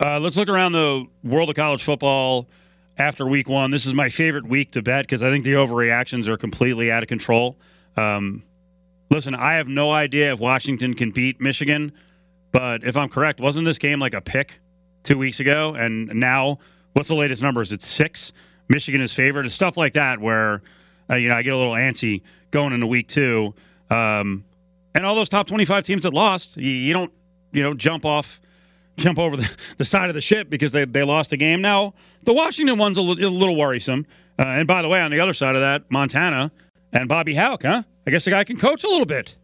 [0.00, 2.48] Uh, let's look around the world of college football
[2.98, 3.70] after week one.
[3.70, 7.02] This is my favorite week to bet because I think the overreactions are completely out
[7.02, 7.56] of control.
[7.96, 8.42] Um,
[9.10, 11.92] listen, I have no idea if Washington can beat Michigan,
[12.52, 14.60] but if I'm correct, wasn't this game like a pick
[15.04, 15.74] two weeks ago?
[15.74, 16.58] And now,
[16.92, 17.72] what's the latest numbers?
[17.72, 18.32] It's six.
[18.68, 19.46] Michigan is favored.
[19.46, 20.62] It's stuff like that where,
[21.10, 23.54] uh, you know, I get a little antsy going into week two.
[23.90, 24.44] Um,
[24.94, 27.12] and all those top 25 teams that lost, you, you don't,
[27.52, 28.40] you know, jump off
[28.98, 31.60] jump over the, the side of the ship because they, they lost a game.
[31.62, 34.06] Now, the Washington one's a, l- a little worrisome.
[34.38, 36.52] Uh, and by the way, on the other side of that, Montana
[36.92, 37.82] and Bobby Hauck, huh?
[38.06, 39.36] I guess the guy can coach a little bit.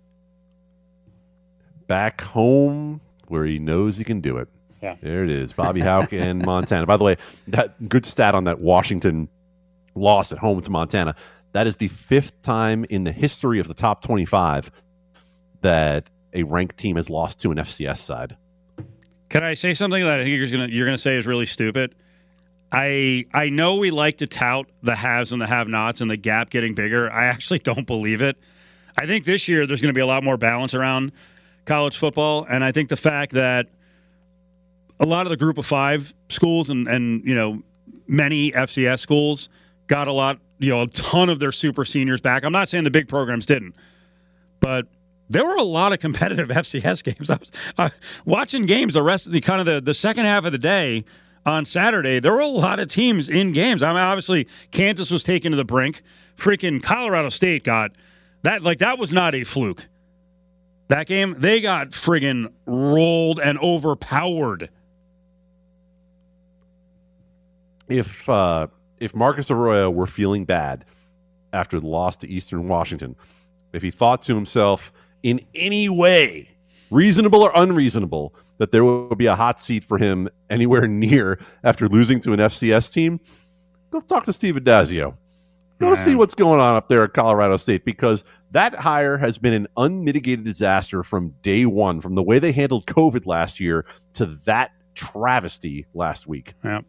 [1.87, 4.49] Back home where he knows he can do it.
[4.83, 4.97] Yeah.
[5.01, 5.53] There it is.
[5.53, 6.87] Bobby Hauck and Montana.
[6.87, 7.17] By the way,
[7.49, 9.29] that good stat on that Washington
[9.95, 11.15] loss at home to Montana.
[11.53, 14.71] That is the fifth time in the history of the top 25
[15.61, 18.37] that a ranked team has lost to an FCS side.
[19.35, 21.97] Can I say something that I think you're gonna you're gonna say is really stupid?
[22.71, 26.51] I I know we like to tout the haves and the have-nots and the gap
[26.51, 27.13] getting bigger.
[27.13, 28.37] I actually don't believe it.
[28.97, 31.11] I think this year there's going to be a lot more balance around
[31.65, 33.67] college football, and I think the fact that
[35.01, 37.61] a lot of the group of five schools and and you know
[38.07, 39.49] many FCS schools
[39.89, 42.45] got a lot you know a ton of their super seniors back.
[42.45, 43.75] I'm not saying the big programs didn't,
[44.61, 44.87] but
[45.29, 47.31] there were a lot of competitive FCS games.
[47.31, 47.89] I was uh,
[48.25, 51.05] watching games the rest of the kind of the, the second half of the day
[51.47, 52.21] on Saturday.
[52.21, 53.83] There were a lot of teams in games.
[53.83, 56.03] I mean, obviously Kansas was taken to the brink.
[56.37, 57.93] Freaking Colorado State got
[58.43, 58.63] that.
[58.63, 59.87] Like that was not a fluke.
[60.89, 64.71] That game they got friggin' rolled and overpowered.
[67.89, 68.67] If uh,
[68.99, 70.85] if Marcus Arroyo were feeling bad
[71.53, 73.17] after the loss to Eastern Washington,
[73.73, 74.93] if he thought to himself
[75.25, 76.49] in any way,
[76.91, 81.89] reasonable or unreasonable, that there would be a hot seat for him anywhere near after
[81.89, 83.19] losing to an FCS team,
[83.91, 85.17] go talk to Steve Addazio.
[85.81, 89.53] Go see what's going on up there at Colorado State because that hire has been
[89.53, 93.85] an unmitigated disaster from day one, from the way they handled COVID last year
[94.15, 96.55] to that travesty last week.
[96.65, 96.81] Yeah.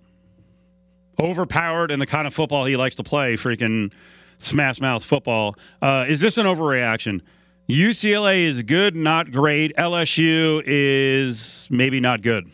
[1.20, 3.92] Overpowered and the kind of football he likes to play, freaking
[4.38, 5.56] smash mouth football.
[5.82, 7.22] Uh, is this an overreaction?
[7.70, 9.76] UCLA is good, not great.
[9.76, 12.50] LSU is maybe not good.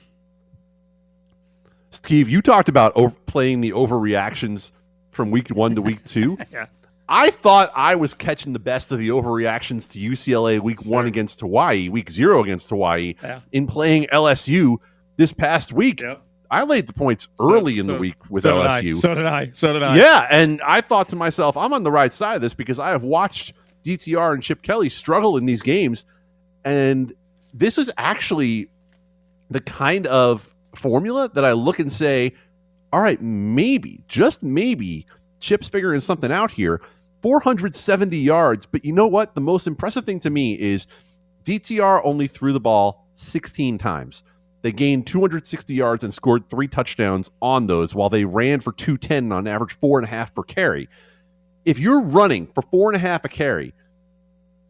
[1.89, 4.71] Steve, you talked about over, playing the overreactions
[5.12, 6.38] from week one to week two.
[6.52, 6.67] yeah.
[7.10, 11.41] I thought I was catching the best of the overreactions to UCLA week one against
[11.41, 13.41] Hawaii, week zero against Hawaii, Yeah.
[13.52, 14.78] in playing LSU
[15.17, 16.00] this past week.
[16.00, 16.21] Yep.
[16.50, 18.95] I laid the points early in the So- week with so LSU.
[18.95, 19.00] I.
[19.00, 19.50] So did I.
[19.54, 19.97] So did I.
[19.97, 22.89] Yeah, and I thought to myself, I'm on the right side of this because I
[22.91, 23.52] have watched
[23.84, 26.06] DTR and Chip Kelly struggle in these games,
[26.63, 27.13] and
[27.54, 28.70] this is actually
[29.50, 32.34] the kind of formula that I look and say,
[32.94, 35.06] all right, maybe, just maybe,
[35.39, 36.82] Chip's figuring something out here.
[37.22, 39.36] 470 yards, but you know what?
[39.36, 40.88] The most impressive thing to me is
[41.44, 44.24] DTR only threw the ball 16 times.
[44.62, 49.32] They gained 260 yards and scored three touchdowns on those while they ran for 210
[49.32, 50.88] on average four and a half per carry.
[51.65, 53.74] If you're running for four and a half a carry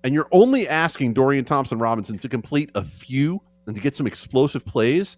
[0.04, 4.08] and you're only asking Dorian Thompson Robinson to complete a few and to get some
[4.08, 5.18] explosive plays,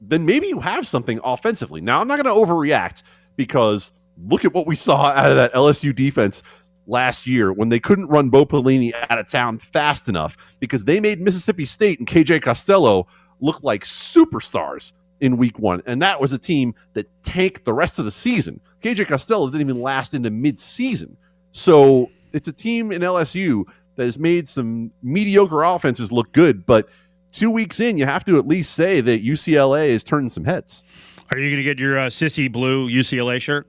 [0.00, 1.80] then maybe you have something offensively.
[1.80, 3.02] Now, I'm not going to overreact
[3.36, 3.92] because
[4.28, 6.42] look at what we saw out of that LSU defense
[6.86, 11.00] last year when they couldn't run Bo Pelini out of town fast enough because they
[11.00, 13.06] made Mississippi State and KJ Costello
[13.40, 15.82] look like superstars in week one.
[15.86, 18.60] And that was a team that tanked the rest of the season.
[18.82, 21.16] KJ Costello didn't even last into mid-season.
[21.52, 23.64] So it's a team in LSU
[23.96, 26.88] that has made some mediocre offenses look good, but
[27.32, 30.84] two weeks in, you have to at least say that UCLA is turning some heads.
[31.30, 33.66] Are you going to get your uh, sissy blue UCLA shirt?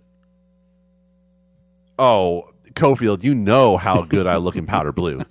[1.98, 5.26] Oh, Cofield, you know how good I look in powder blue.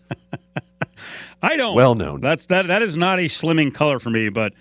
[1.42, 1.74] I don't.
[1.74, 2.20] Well known.
[2.20, 2.66] That's that.
[2.66, 4.52] That is not a slimming color for me, but.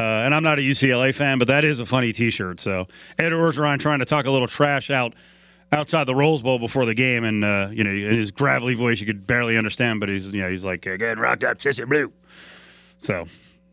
[0.00, 2.58] Uh, and I'm not a UCLA fan, but that is a funny T-shirt.
[2.60, 2.86] So
[3.18, 5.14] Ed Orgeron trying to talk a little trash out
[5.72, 8.98] outside the Rose Bowl before the game, and uh, you know, in his gravelly voice,
[9.00, 10.00] you could barely understand.
[10.00, 12.10] But he's, you know, he's like again rocked up, sissy blue.
[12.98, 13.26] So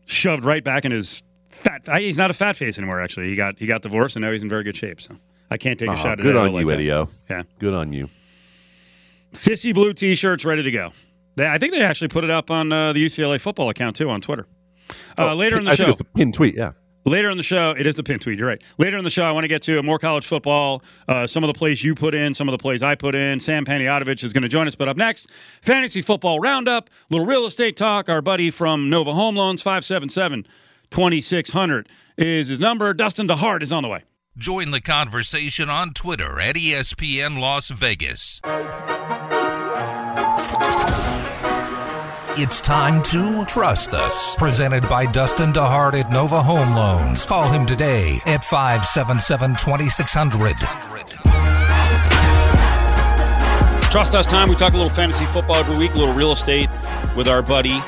[0.04, 1.88] shoved right back in his fat.
[1.98, 3.00] He's not a fat face anymore.
[3.00, 5.00] Actually, he got he got divorced, and now he's in very good shape.
[5.00, 5.16] So
[5.50, 6.18] I can't take a Oh, shot.
[6.18, 6.74] at good on you, that.
[6.74, 7.08] Eddie O.
[7.30, 7.44] Yeah.
[7.58, 8.10] Good on you.
[9.32, 10.92] Sissy blue T-shirts ready to go.
[11.36, 14.08] They, I think they actually put it up on uh, the UCLA football account too
[14.10, 14.46] on Twitter.
[15.18, 16.54] Uh, later in the Oh, I show, think it's the pin tweet.
[16.56, 16.72] Yeah.
[17.04, 18.38] later in the show, it is the pin tweet.
[18.38, 18.62] You're right.
[18.78, 20.82] Later in the show, I want to get to more college football.
[21.08, 23.40] Uh, some of the plays you put in, some of the plays I put in.
[23.40, 24.74] Sam Panayotovich is going to join us.
[24.74, 25.28] But up next,
[25.62, 28.08] fantasy football roundup, little real estate talk.
[28.08, 30.44] Our buddy from Nova Home Loans, 577
[30.90, 32.92] 2600 is his number.
[32.94, 34.02] Dustin DeHart is on the way.
[34.36, 38.40] Join the conversation on Twitter at ESPN Las Vegas.
[42.40, 44.36] It's time to trust us.
[44.36, 47.26] Presented by Dustin DeHart at Nova Home Loans.
[47.26, 50.56] Call him today at 577 2600.
[53.90, 54.48] Trust Us time.
[54.48, 56.70] We talk a little fantasy football every week, a little real estate
[57.16, 57.82] with our buddy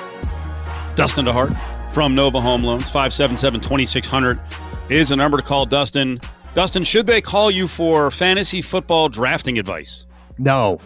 [0.97, 1.57] Dustin DeHart
[1.93, 2.91] from Nova Home Loans.
[2.91, 4.43] 577 2600
[4.89, 6.21] is a number to call Dustin.
[6.55, 10.07] Dustin, should they call you for fantasy football drafting advice?
[10.43, 10.81] No,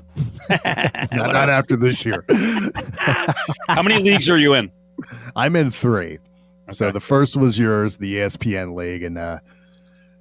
[1.12, 2.24] not, not after this year.
[3.68, 4.70] How many leagues are you in?
[5.36, 6.18] I'm in three.
[6.72, 9.38] So the first was yours, the ESPN league, and uh,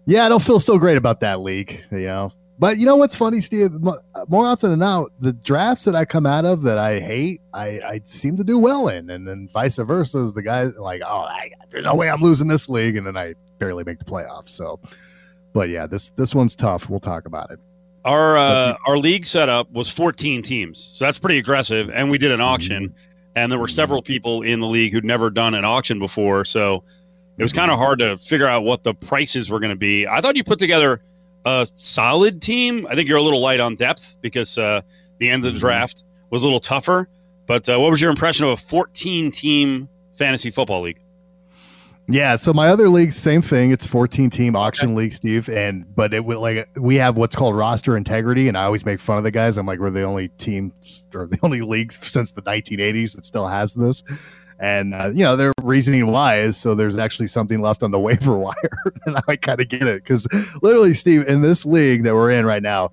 [0.06, 2.32] yeah, I don't feel so great about that league, you know.
[2.60, 3.72] But you know what's funny, Steve?
[3.82, 7.80] More often than not, the drafts that I come out of that I hate, I,
[7.86, 10.20] I seem to do well in, and then vice versa.
[10.20, 13.18] Is the guys like, oh, I, there's no way I'm losing this league, and then
[13.18, 14.50] I barely make the playoffs.
[14.50, 14.80] So,
[15.54, 16.90] but yeah, this this one's tough.
[16.90, 17.60] We'll talk about it.
[18.06, 21.90] Our uh, our league setup was 14 teams, so that's pretty aggressive.
[21.90, 22.94] And we did an auction,
[23.36, 26.84] and there were several people in the league who'd never done an auction before, so
[27.38, 30.06] it was kind of hard to figure out what the prices were going to be.
[30.06, 31.02] I thought you put together
[31.46, 32.86] a solid team.
[32.90, 34.82] I think you're a little light on depth because uh,
[35.20, 37.08] the end of the draft was a little tougher.
[37.46, 41.03] But uh, what was your impression of a 14 team fantasy football league?
[42.08, 43.72] Yeah, so my other league, same thing.
[43.72, 47.56] It's 14 team auction league, Steve, and but it would like we have what's called
[47.56, 49.58] roster integrity, and I always make fun of the guys.
[49.58, 50.74] I'm like, we're the only team
[51.14, 54.04] or the only league since the 1980s that still has this.
[54.60, 58.00] And uh, you know their reasoning why is so there's actually something left on the
[58.02, 58.56] waiver wire,
[59.06, 60.28] and I kind of get it because
[60.62, 62.92] literally, Steve, in this league that we're in right now,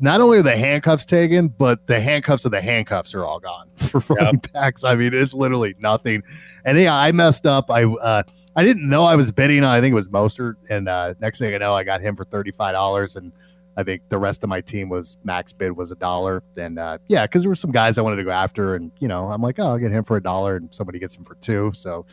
[0.00, 3.68] not only are the handcuffs taken, but the handcuffs of the handcuffs are all gone
[3.76, 4.82] for running backs.
[4.82, 6.24] I mean, it's literally nothing.
[6.64, 7.70] And yeah, I messed up.
[7.70, 8.24] I uh,
[8.58, 9.70] I didn't know I was bidding on.
[9.70, 12.24] I think it was Mostert, and uh, next thing I know, I got him for
[12.24, 13.30] thirty five dollars, and
[13.76, 16.42] I think the rest of my team was max bid was a dollar.
[16.56, 19.06] And uh, yeah, because there were some guys I wanted to go after, and you
[19.06, 21.36] know, I'm like, oh, I'll get him for a dollar, and somebody gets him for
[21.36, 21.70] two.
[21.72, 22.04] So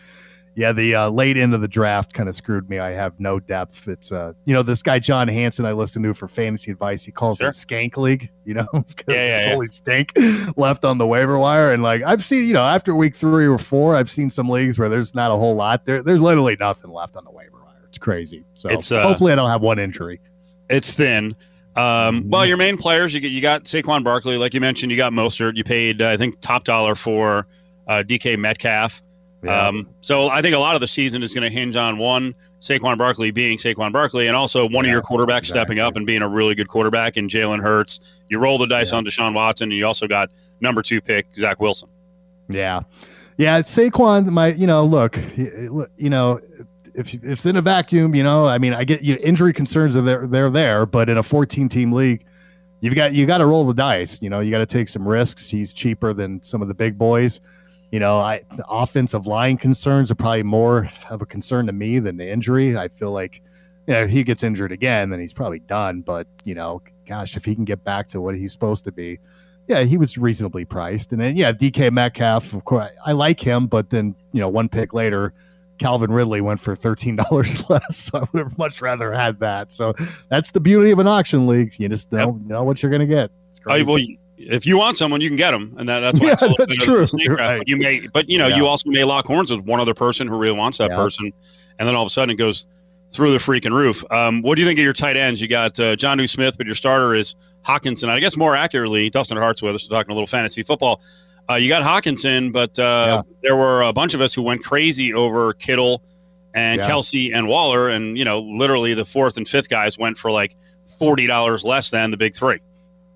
[0.56, 2.80] yeah, the uh, late end of the draft kind of screwed me.
[2.80, 3.88] I have no depth.
[3.88, 7.04] It's uh, you know, this guy John Hansen I listen to for fantasy advice.
[7.04, 7.50] He calls Sure.
[7.50, 8.30] it skank league.
[8.46, 9.54] You know, because Yeah, yeah, it's yeah.
[9.54, 10.14] only stink
[10.58, 11.72] left on the waiver wire.
[11.74, 14.80] And like I've seen, you know, after week three or four, I've seen some leagues
[14.80, 15.86] where there's not a whole lot.
[15.86, 17.84] There, there's literally nothing left on the waiver wire.
[17.88, 18.46] It's crazy.
[18.54, 20.20] So It's, uh, hopefully I don't have one injury.
[20.70, 21.36] It's thin.
[21.76, 24.98] Um, well, your main players, you, get, you got Saquon Barkley, like you mentioned, you
[24.98, 25.58] got Mostert.
[25.58, 27.48] You paid, uh, I think, top dollar for
[27.88, 29.02] uh, DK Metcalf.
[29.46, 29.68] Yeah.
[29.68, 32.36] Um, so I think a lot of the season is going to hinge on one
[32.62, 36.22] Saquon Barkley being Saquon Barkley, and also one of your quarterbacks stepping up and being
[36.24, 38.00] a really good quarterback in Jalen Hurts.
[38.30, 38.98] You roll the dice Yeah.
[38.98, 40.30] on Deshaun Watson, and you also got
[40.62, 41.90] number two pick Zach Wilson.
[42.50, 42.82] Yeah,
[43.38, 43.62] yeah.
[43.62, 44.28] Saquon.
[44.30, 46.40] My, you know, look, you know,
[46.96, 49.96] if if it's in a vacuum, you know, I mean, I get you injury concerns
[49.96, 52.26] are there, they're there, but in a 14 team league,
[52.82, 54.20] you've got you got to roll the dice.
[54.22, 55.50] You know, you got to take some risks.
[55.50, 57.42] He's cheaper than some of the big boys.
[57.96, 62.00] You know, I the offensive line concerns are probably more of a concern to me
[62.00, 62.78] than the injury.
[62.78, 63.42] I feel like,
[63.88, 66.02] you know, if he gets injured again, then he's probably done.
[66.02, 69.18] But you know, gosh, if he can get back to what he's supposed to be,
[69.70, 71.14] yeah, he was reasonably priced.
[71.14, 74.50] And then yeah, DK Metcalf, of course, I, I like him, but then you know,
[74.50, 75.34] one pick later,
[75.78, 77.96] Calvin Ridley went for thirteen dollars less.
[77.96, 79.72] So I would have much rather had that.
[79.72, 79.94] So
[80.28, 81.76] that's the beauty of an auction league.
[81.78, 83.32] You just know know what you're gonna get.
[83.48, 84.20] It's well, crazy.
[84.38, 86.48] If you want someone, you can get them, and that, that's why Yeah, it's a
[86.48, 87.36] that's bit of a true.
[87.36, 87.58] Right.
[87.60, 88.58] But you may, but you know, Yeah.
[88.58, 90.98] you also may lock horns with one other person who really wants that Yeah.
[90.98, 91.32] person,
[91.80, 92.68] and then all of a sudden it goes
[93.12, 94.04] through the freaking roof.
[94.12, 95.42] Um, what do you think of your tight ends?
[95.42, 98.10] You got uh, Jonnu Smith, but your starter is Hockenson.
[98.10, 99.80] I guess more accurately, Dustin Hartsworth.
[99.82, 101.02] So talking a little fantasy football.
[101.50, 105.14] Uh, you got Hockenson, but uh, there were a bunch of us who went crazy
[105.14, 106.02] over Kittle
[106.56, 106.90] and Yeah.
[106.90, 110.58] Kelce and Waller, and you know, literally the fourth and fifth guys went for like
[111.00, 112.58] forty dollars less than the big three.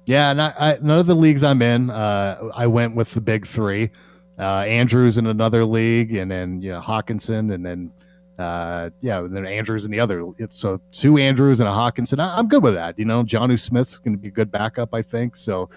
[0.09, 3.21] Yeah, and I, I, none of the leagues I'm in, uh, I went with the
[3.21, 3.91] big three.
[4.39, 7.91] Uh, Andrews in another league, and then you know Hockenson, and then
[8.39, 10.25] uh, yeah, and then Andrews in the other.
[10.49, 12.19] So two Andrews and a Hockenson.
[12.19, 12.97] I, I'm good with that.
[12.97, 15.35] You know, Jonnu Smith's going to be a good backup, I think.
[15.35, 15.69] So,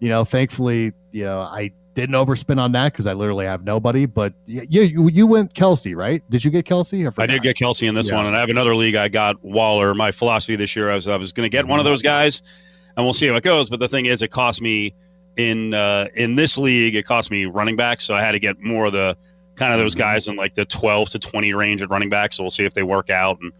[0.00, 4.04] you know, thankfully, you know, I didn't overspend on that because I literally have nobody.
[4.04, 6.28] But y- you, you went Kelce, right?
[6.28, 7.06] Did you get Kelce?
[7.20, 8.16] I did get Kelce in this Yeah.
[8.16, 8.96] one, and I have another league.
[8.96, 9.94] I got Waller.
[9.94, 12.42] My philosophy this year, I was I was going to get one of those guys,
[13.00, 13.68] and we'll see how it goes.
[13.70, 14.94] But the thing is, it cost me
[15.36, 18.60] in uh, in this league, it cost me running back, so I had to get
[18.60, 19.16] more of the
[19.56, 22.32] kind of those guys in like the twelve to twenty range at running back.
[22.32, 23.38] So we'll see if they work out.
[23.40, 23.52] And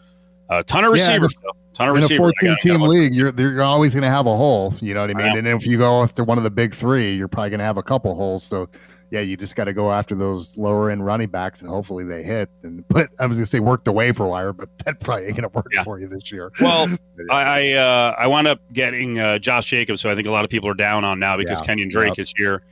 [0.49, 1.51] a ton of Yeah, receivers, though.
[1.75, 2.33] ton of in a receivers.
[2.43, 4.75] I 14 gotta- team league, you're you're always going to have a hole.
[4.81, 5.27] You know what I mean?
[5.27, 5.37] I.
[5.39, 7.77] And if you go after one of the big three, you're probably going to have
[7.79, 8.43] a couple holes.
[8.45, 8.69] So,
[9.11, 12.23] yeah, you just got to go after those lower end running backs, and hopefully they
[12.23, 12.49] hit.
[12.63, 15.37] And but I was going to say work the waiver wire, but that probably ain't
[15.37, 15.83] going to work Yeah.
[15.85, 16.53] for you this year.
[16.61, 16.89] Well,
[17.31, 20.45] I I, uh, I wound up getting uh, Josh Jacobs, who I think a lot
[20.45, 21.75] of people are down on now because Yeah.
[21.75, 22.19] Kenyan Drake Yep.
[22.19, 22.63] is here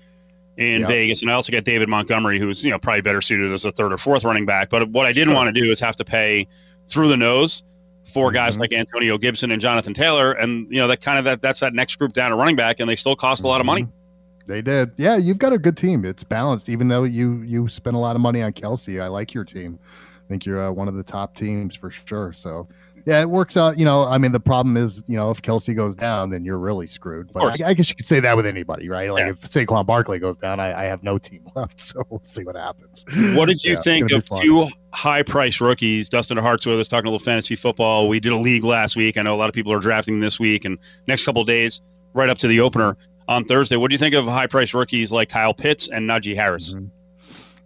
[0.56, 0.88] in Yep.
[0.88, 3.70] Vegas, and I also got David Montgomery, who's you know probably better suited as a
[3.72, 4.70] third or fourth running back.
[4.70, 5.34] But what I didn't Sure.
[5.36, 6.46] want to do is have to pay
[6.88, 7.62] through the nose
[8.12, 8.60] for guys Mhm.
[8.60, 11.74] like Antonio Gibson and Jonathan Taylor, and you know that kind of that that's that
[11.74, 13.86] next group down to running back, and they still cost a lot of money.
[14.48, 14.92] They did.
[14.96, 16.04] Yeah, you've got a good team.
[16.04, 19.00] It's balanced, even though you you spent a lot of money on Kelce.
[19.00, 19.78] I like your team.
[19.82, 22.34] I think you're uh, one of the top teams for sure.
[22.34, 22.68] So,
[23.06, 23.78] yeah, it works out.
[23.78, 26.58] You know, I mean, the problem is, you know, if Kelce goes down, then you're
[26.58, 27.32] really screwed.
[27.32, 27.56] course.
[27.58, 29.10] But I, I guess you could say that with anybody, right?
[29.10, 29.30] Like Yeah.
[29.30, 31.80] if Saquon Barkley goes down, I, I have no team left.
[31.80, 33.06] So we'll see what happens.
[33.34, 36.10] What did you Yeah, think of two high price rookies?
[36.10, 38.06] Dustin Hartsworth us talking a little fantasy football.
[38.08, 39.16] We did a league last week.
[39.16, 40.76] I know a lot of people are drafting this week and
[41.06, 41.80] next couple of days,
[42.12, 42.98] right up to the opener
[43.28, 43.76] on Thursday.
[43.76, 46.74] What do you think of high price rookies like Kyle Pitts and Najee Harris?
[46.74, 46.90] Mhm.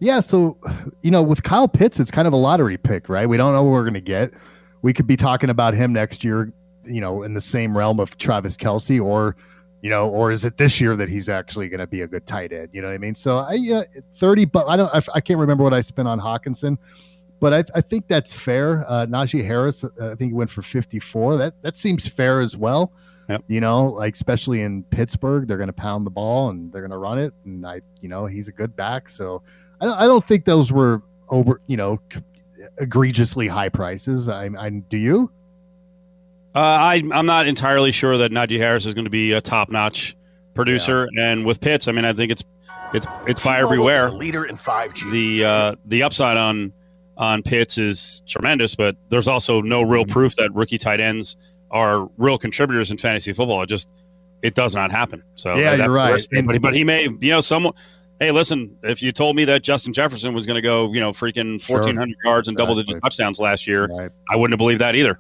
[0.01, 0.59] Yeah, so
[1.03, 3.29] you know, with Kyle Pitts, it's kind of a lottery pick, right?
[3.29, 4.33] We don't know what we're going to get.
[4.83, 6.53] We could be talking about him next year,
[6.85, 9.37] you know, in the same realm of Travis Kelce, or
[9.81, 12.27] you know, or is it this year that he's actually going to be a good
[12.27, 12.69] tight end?
[12.73, 13.15] You know what I mean?
[13.15, 13.83] So I, uh,
[14.15, 16.79] thirty, but I don't, I, I can't remember what I spent on Hockenson,
[17.39, 18.85] but I, I think that's fair.
[18.89, 21.37] Uh, Najee Harris, I think he went for fifty-four.
[21.37, 22.93] That that seems fair as well.
[23.29, 23.45] Yep.
[23.49, 26.91] You know, like especially in Pittsburgh, they're going to pound the ball and they're going
[26.91, 29.43] to run it, and I, you know, he's a good back, so.
[29.81, 32.01] I don't, I don't think those were over, you know,
[32.79, 34.29] egregiously high prices.
[34.29, 35.31] I, I do you?
[36.55, 39.71] Uh, I, I'm not entirely sure that Najee Harris is going to be a top
[39.71, 40.17] notch
[40.55, 41.09] producer.
[41.19, 42.45] And with Pitts, I mean, I think it's
[42.95, 44.11] it's it's by everywhere.
[44.11, 45.11] the leader in 5G.
[45.11, 46.73] the uh, the upside on
[47.17, 50.13] on Pitts is tremendous, but there's also no real Mm-hmm.
[50.13, 51.37] proof that rookie tight ends
[51.73, 53.63] are real contributors in fantasy football.
[53.63, 53.89] It just
[54.43, 55.23] it does not happen.
[55.37, 56.27] So Yeah, that's you're right.
[56.33, 57.75] And- But, he may, you know, someone.
[58.21, 61.11] Hey, listen, if you told me that Justin Jefferson was going to go, you know,
[61.13, 61.79] freaking Sure.
[61.79, 64.11] 1,400 yards and double digit touchdowns last year, Right.
[64.31, 65.19] I wouldn't have believed that either.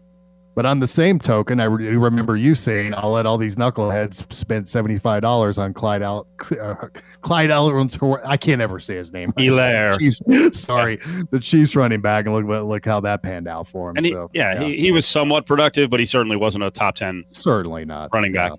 [0.55, 4.30] But on the same token, I re- remember you saying, "I'll let all these knuckleheads
[4.32, 6.26] spend seventy five dollars on Clyde Al-
[6.61, 6.74] uh,
[7.22, 7.98] Clyde Elrond's.
[8.26, 9.32] I can't ever say his name.
[9.32, 10.55] Helaire.
[10.55, 10.98] Sorry,
[11.30, 13.96] the Chiefs running back, and look look how that panned out for him.
[13.96, 16.96] And he, so, yeah, He, he was somewhat productive, but he certainly wasn't a top
[16.96, 18.53] 10 certainly not running back.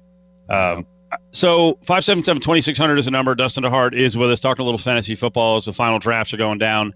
[0.50, 0.72] Yeah.
[0.72, 0.88] Um,
[1.30, 3.36] so 577 2600 is a number.
[3.36, 6.38] Dustin DeHart is with us talking a little fantasy football as the final drafts are
[6.38, 6.94] going down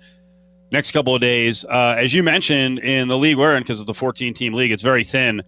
[0.72, 1.65] next couple of days.
[1.65, 4.72] Uh, as you mentioned in the league we're in, because of the 14 team league,
[4.72, 5.41] it's very thin.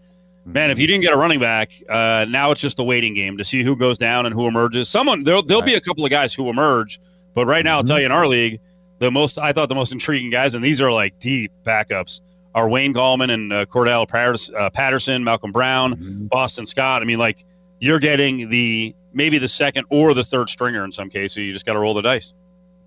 [0.45, 3.37] Man, if you didn't get a running back, uh, now it's just a waiting game
[3.37, 4.89] to see who goes down and who emerges.
[4.89, 6.99] Someone there'll, there'll be a couple of guys who emerge,
[7.35, 8.59] but right now I'll tell you in our league,
[8.99, 12.21] the most I thought the most intriguing guys, and these are like deep backups,
[12.55, 16.25] are Wayne Gallman and uh, Cordell Patterson, uh, Patterson, Malcolm Brown, Mm-hmm.
[16.27, 17.01] Boston Scott.
[17.01, 17.45] I mean, like
[17.79, 21.33] you're getting the maybe the second or the third stringer in some cases.
[21.33, 22.33] So you just got to roll the dice.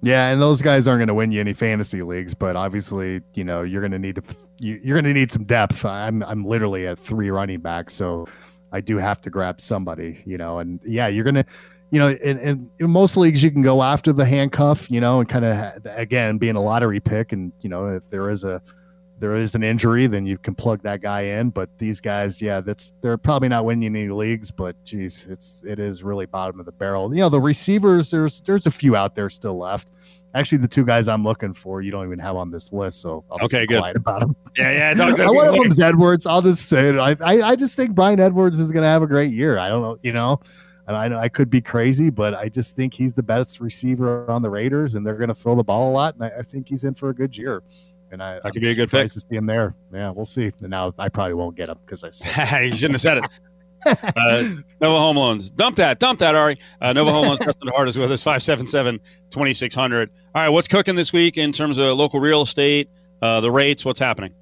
[0.04, 3.44] Yeah, and those guys aren't going to win you any fantasy leagues, but obviously, you
[3.44, 4.22] know, you're going to need to
[4.58, 5.84] you, you're going to need some depth.
[5.84, 8.26] I'm I'm literally at three running backs, so
[8.72, 11.44] I do have to grab somebody, you know, and yeah, you're going to,
[11.90, 15.20] you know, in, in, in most leagues you can go after the handcuff, you know,
[15.20, 18.60] and kind of again being a lottery pick, and you know, if there is a
[19.22, 21.50] there is an injury, then you can plug that guy in.
[21.50, 25.78] But these guys, yeah, that's they're probably not winning any leagues, but geez, it's it
[25.78, 27.14] is really bottom of the barrel.
[27.14, 29.90] You know, the receivers, there's there's a few out there still left.
[30.34, 33.22] Actually, the two guys I'm looking for, you don't even have on this list, so
[33.30, 33.78] I'll Okay, be good.
[33.78, 34.34] quiet about them.
[34.56, 35.04] Yeah, yeah.
[35.04, 36.26] I one of them's Edwards.
[36.26, 36.96] I'll just say it.
[36.96, 39.56] I, I I just think Bryan Edwards is going to have a great year.
[39.56, 40.40] I don't know, you know.
[40.88, 44.28] And I know I could be crazy, but I just think he's the best receiver
[44.28, 46.14] on the Raiders, and they're going to throw the ball a lot.
[46.16, 47.62] And I, I think he's in for a good year.
[48.12, 49.10] And I That could be a good pick.
[49.10, 49.74] to see him there.
[49.92, 50.52] Yeah, we'll see.
[50.60, 53.24] And now I probably won't get him because I said you shouldn't have said it.
[53.84, 54.42] Uh,
[54.80, 55.50] Nova Home Loans.
[55.50, 55.98] Dump that.
[55.98, 56.58] Dump that, Ari.
[56.80, 59.00] Uh, Nova Home Loans, Justin Hart is with us, 577
[59.30, 60.10] 2600.
[60.34, 62.88] All right, what's cooking this week in terms of local real estate,
[63.22, 63.84] uh, the rates?
[63.84, 64.34] What's happening?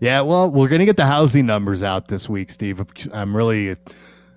[0.00, 2.82] Yeah, well, we're going to get the housing numbers out this week, Steve.
[3.12, 3.76] I'm really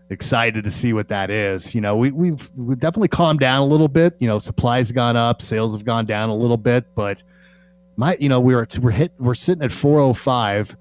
[0.09, 1.73] excited to see what that is.
[1.73, 4.15] You know, we, we've we've definitely calmed down a little bit.
[4.19, 7.23] You know, supplies gone up, sales have gone down a little bit, but
[7.97, 10.75] my, you know, we were we're hit we're sitting at 405.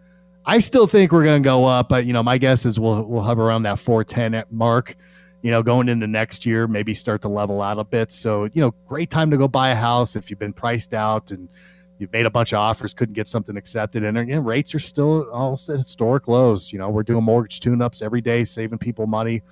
[0.47, 3.03] I still think we're going to go up, but you know, my guess is we'll
[3.05, 4.97] we'll hover around that 410 mark.
[5.43, 8.11] You know, going into next year, maybe start to level out a bit.
[8.11, 11.33] So, you know, great time to go buy a house if you've been priced out
[11.33, 11.51] and
[11.99, 15.31] you've made a bunch of offers, couldn't get something accepted, and again, rates are still
[15.31, 16.73] almost at historic lows.
[16.73, 19.43] You know, we're doing mortgage tune-ups every day, saving people money,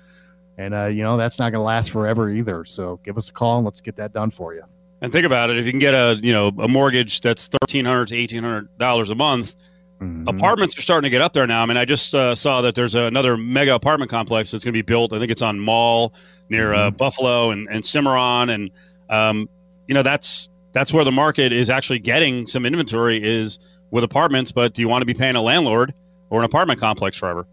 [0.57, 2.65] and uh, you know that's not going to last forever either.
[2.65, 4.63] So give us a call and let's get that done for you.
[5.03, 5.57] And think about it.
[5.57, 8.75] If you can get a you know a mortgage that's thirteen hundred to eighteen hundred
[8.77, 9.53] dollars a month,
[10.01, 10.27] Mhm.
[10.27, 11.61] apartments are starting to get up there now.
[11.61, 14.77] I mean, I just uh, saw that there's another mega apartment complex that's going to
[14.77, 15.13] be built.
[15.13, 16.13] I think it's on Mall
[16.49, 18.71] near uh, Buffalo and, and Cimarron, and
[19.09, 19.49] um,
[19.87, 23.59] you know that's that's where the market is actually getting some inventory is
[23.91, 24.51] with apartments.
[24.53, 25.93] But do you want to be paying a landlord
[26.29, 27.45] or an apartment complex forever?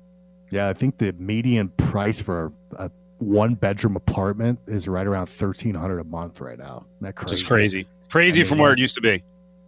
[0.50, 2.90] Yeah, I think the median price for a,
[3.20, 6.86] a one-bedroom apartment is right around thirteen hundred a month right now.
[7.02, 7.42] Isn't that Which crazy?
[7.42, 7.86] is crazy.
[7.98, 9.22] It's crazy I mean, from where it used to be.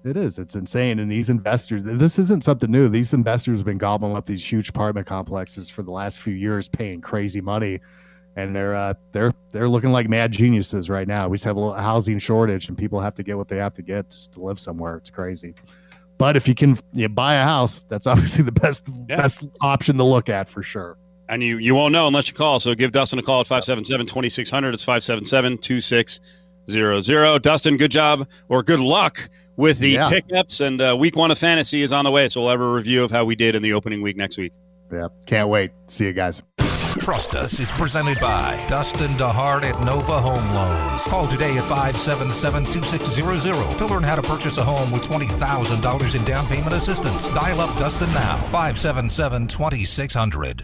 [0.04, 0.38] It is.
[0.40, 0.98] It's insane.
[0.98, 2.88] And these investors, this isn't something new.
[2.88, 6.68] These investors have been gobbling up these huge apartment complexes for the last few years,
[6.68, 7.78] paying crazy money,
[8.34, 11.28] and they're uh, they're they're looking like mad geniuses right now.
[11.28, 13.74] We just have a little housing shortage, and people have to get what they have
[13.74, 14.96] to get just to live somewhere.
[14.96, 15.54] It's crazy.
[16.18, 19.16] But if you can you buy a house, that's obviously the best Yeah.
[19.18, 20.96] best option to look at for sure.
[21.32, 22.60] And you, you won't know unless you call.
[22.60, 24.74] So give Dustin a call at 577 2600.
[24.74, 27.42] It's 577 2600.
[27.42, 30.10] Dustin, good job or good luck with the Yeah.
[30.10, 30.60] pickups.
[30.60, 32.28] And uh, week one of fantasy is on the way.
[32.28, 34.52] So we'll have a review of how we did in the opening week next week.
[34.92, 35.70] Yeah, can't wait.
[35.88, 36.42] See you guys.
[37.00, 41.04] Trust Us is presented by Dustin DeHart at Nova Home Loans.
[41.04, 46.46] Call today at 577-2600 to learn how to purchase a home with $20,000 in down
[46.48, 47.30] payment assistance.
[47.30, 50.60] Dial up Dustin now, 577-2600.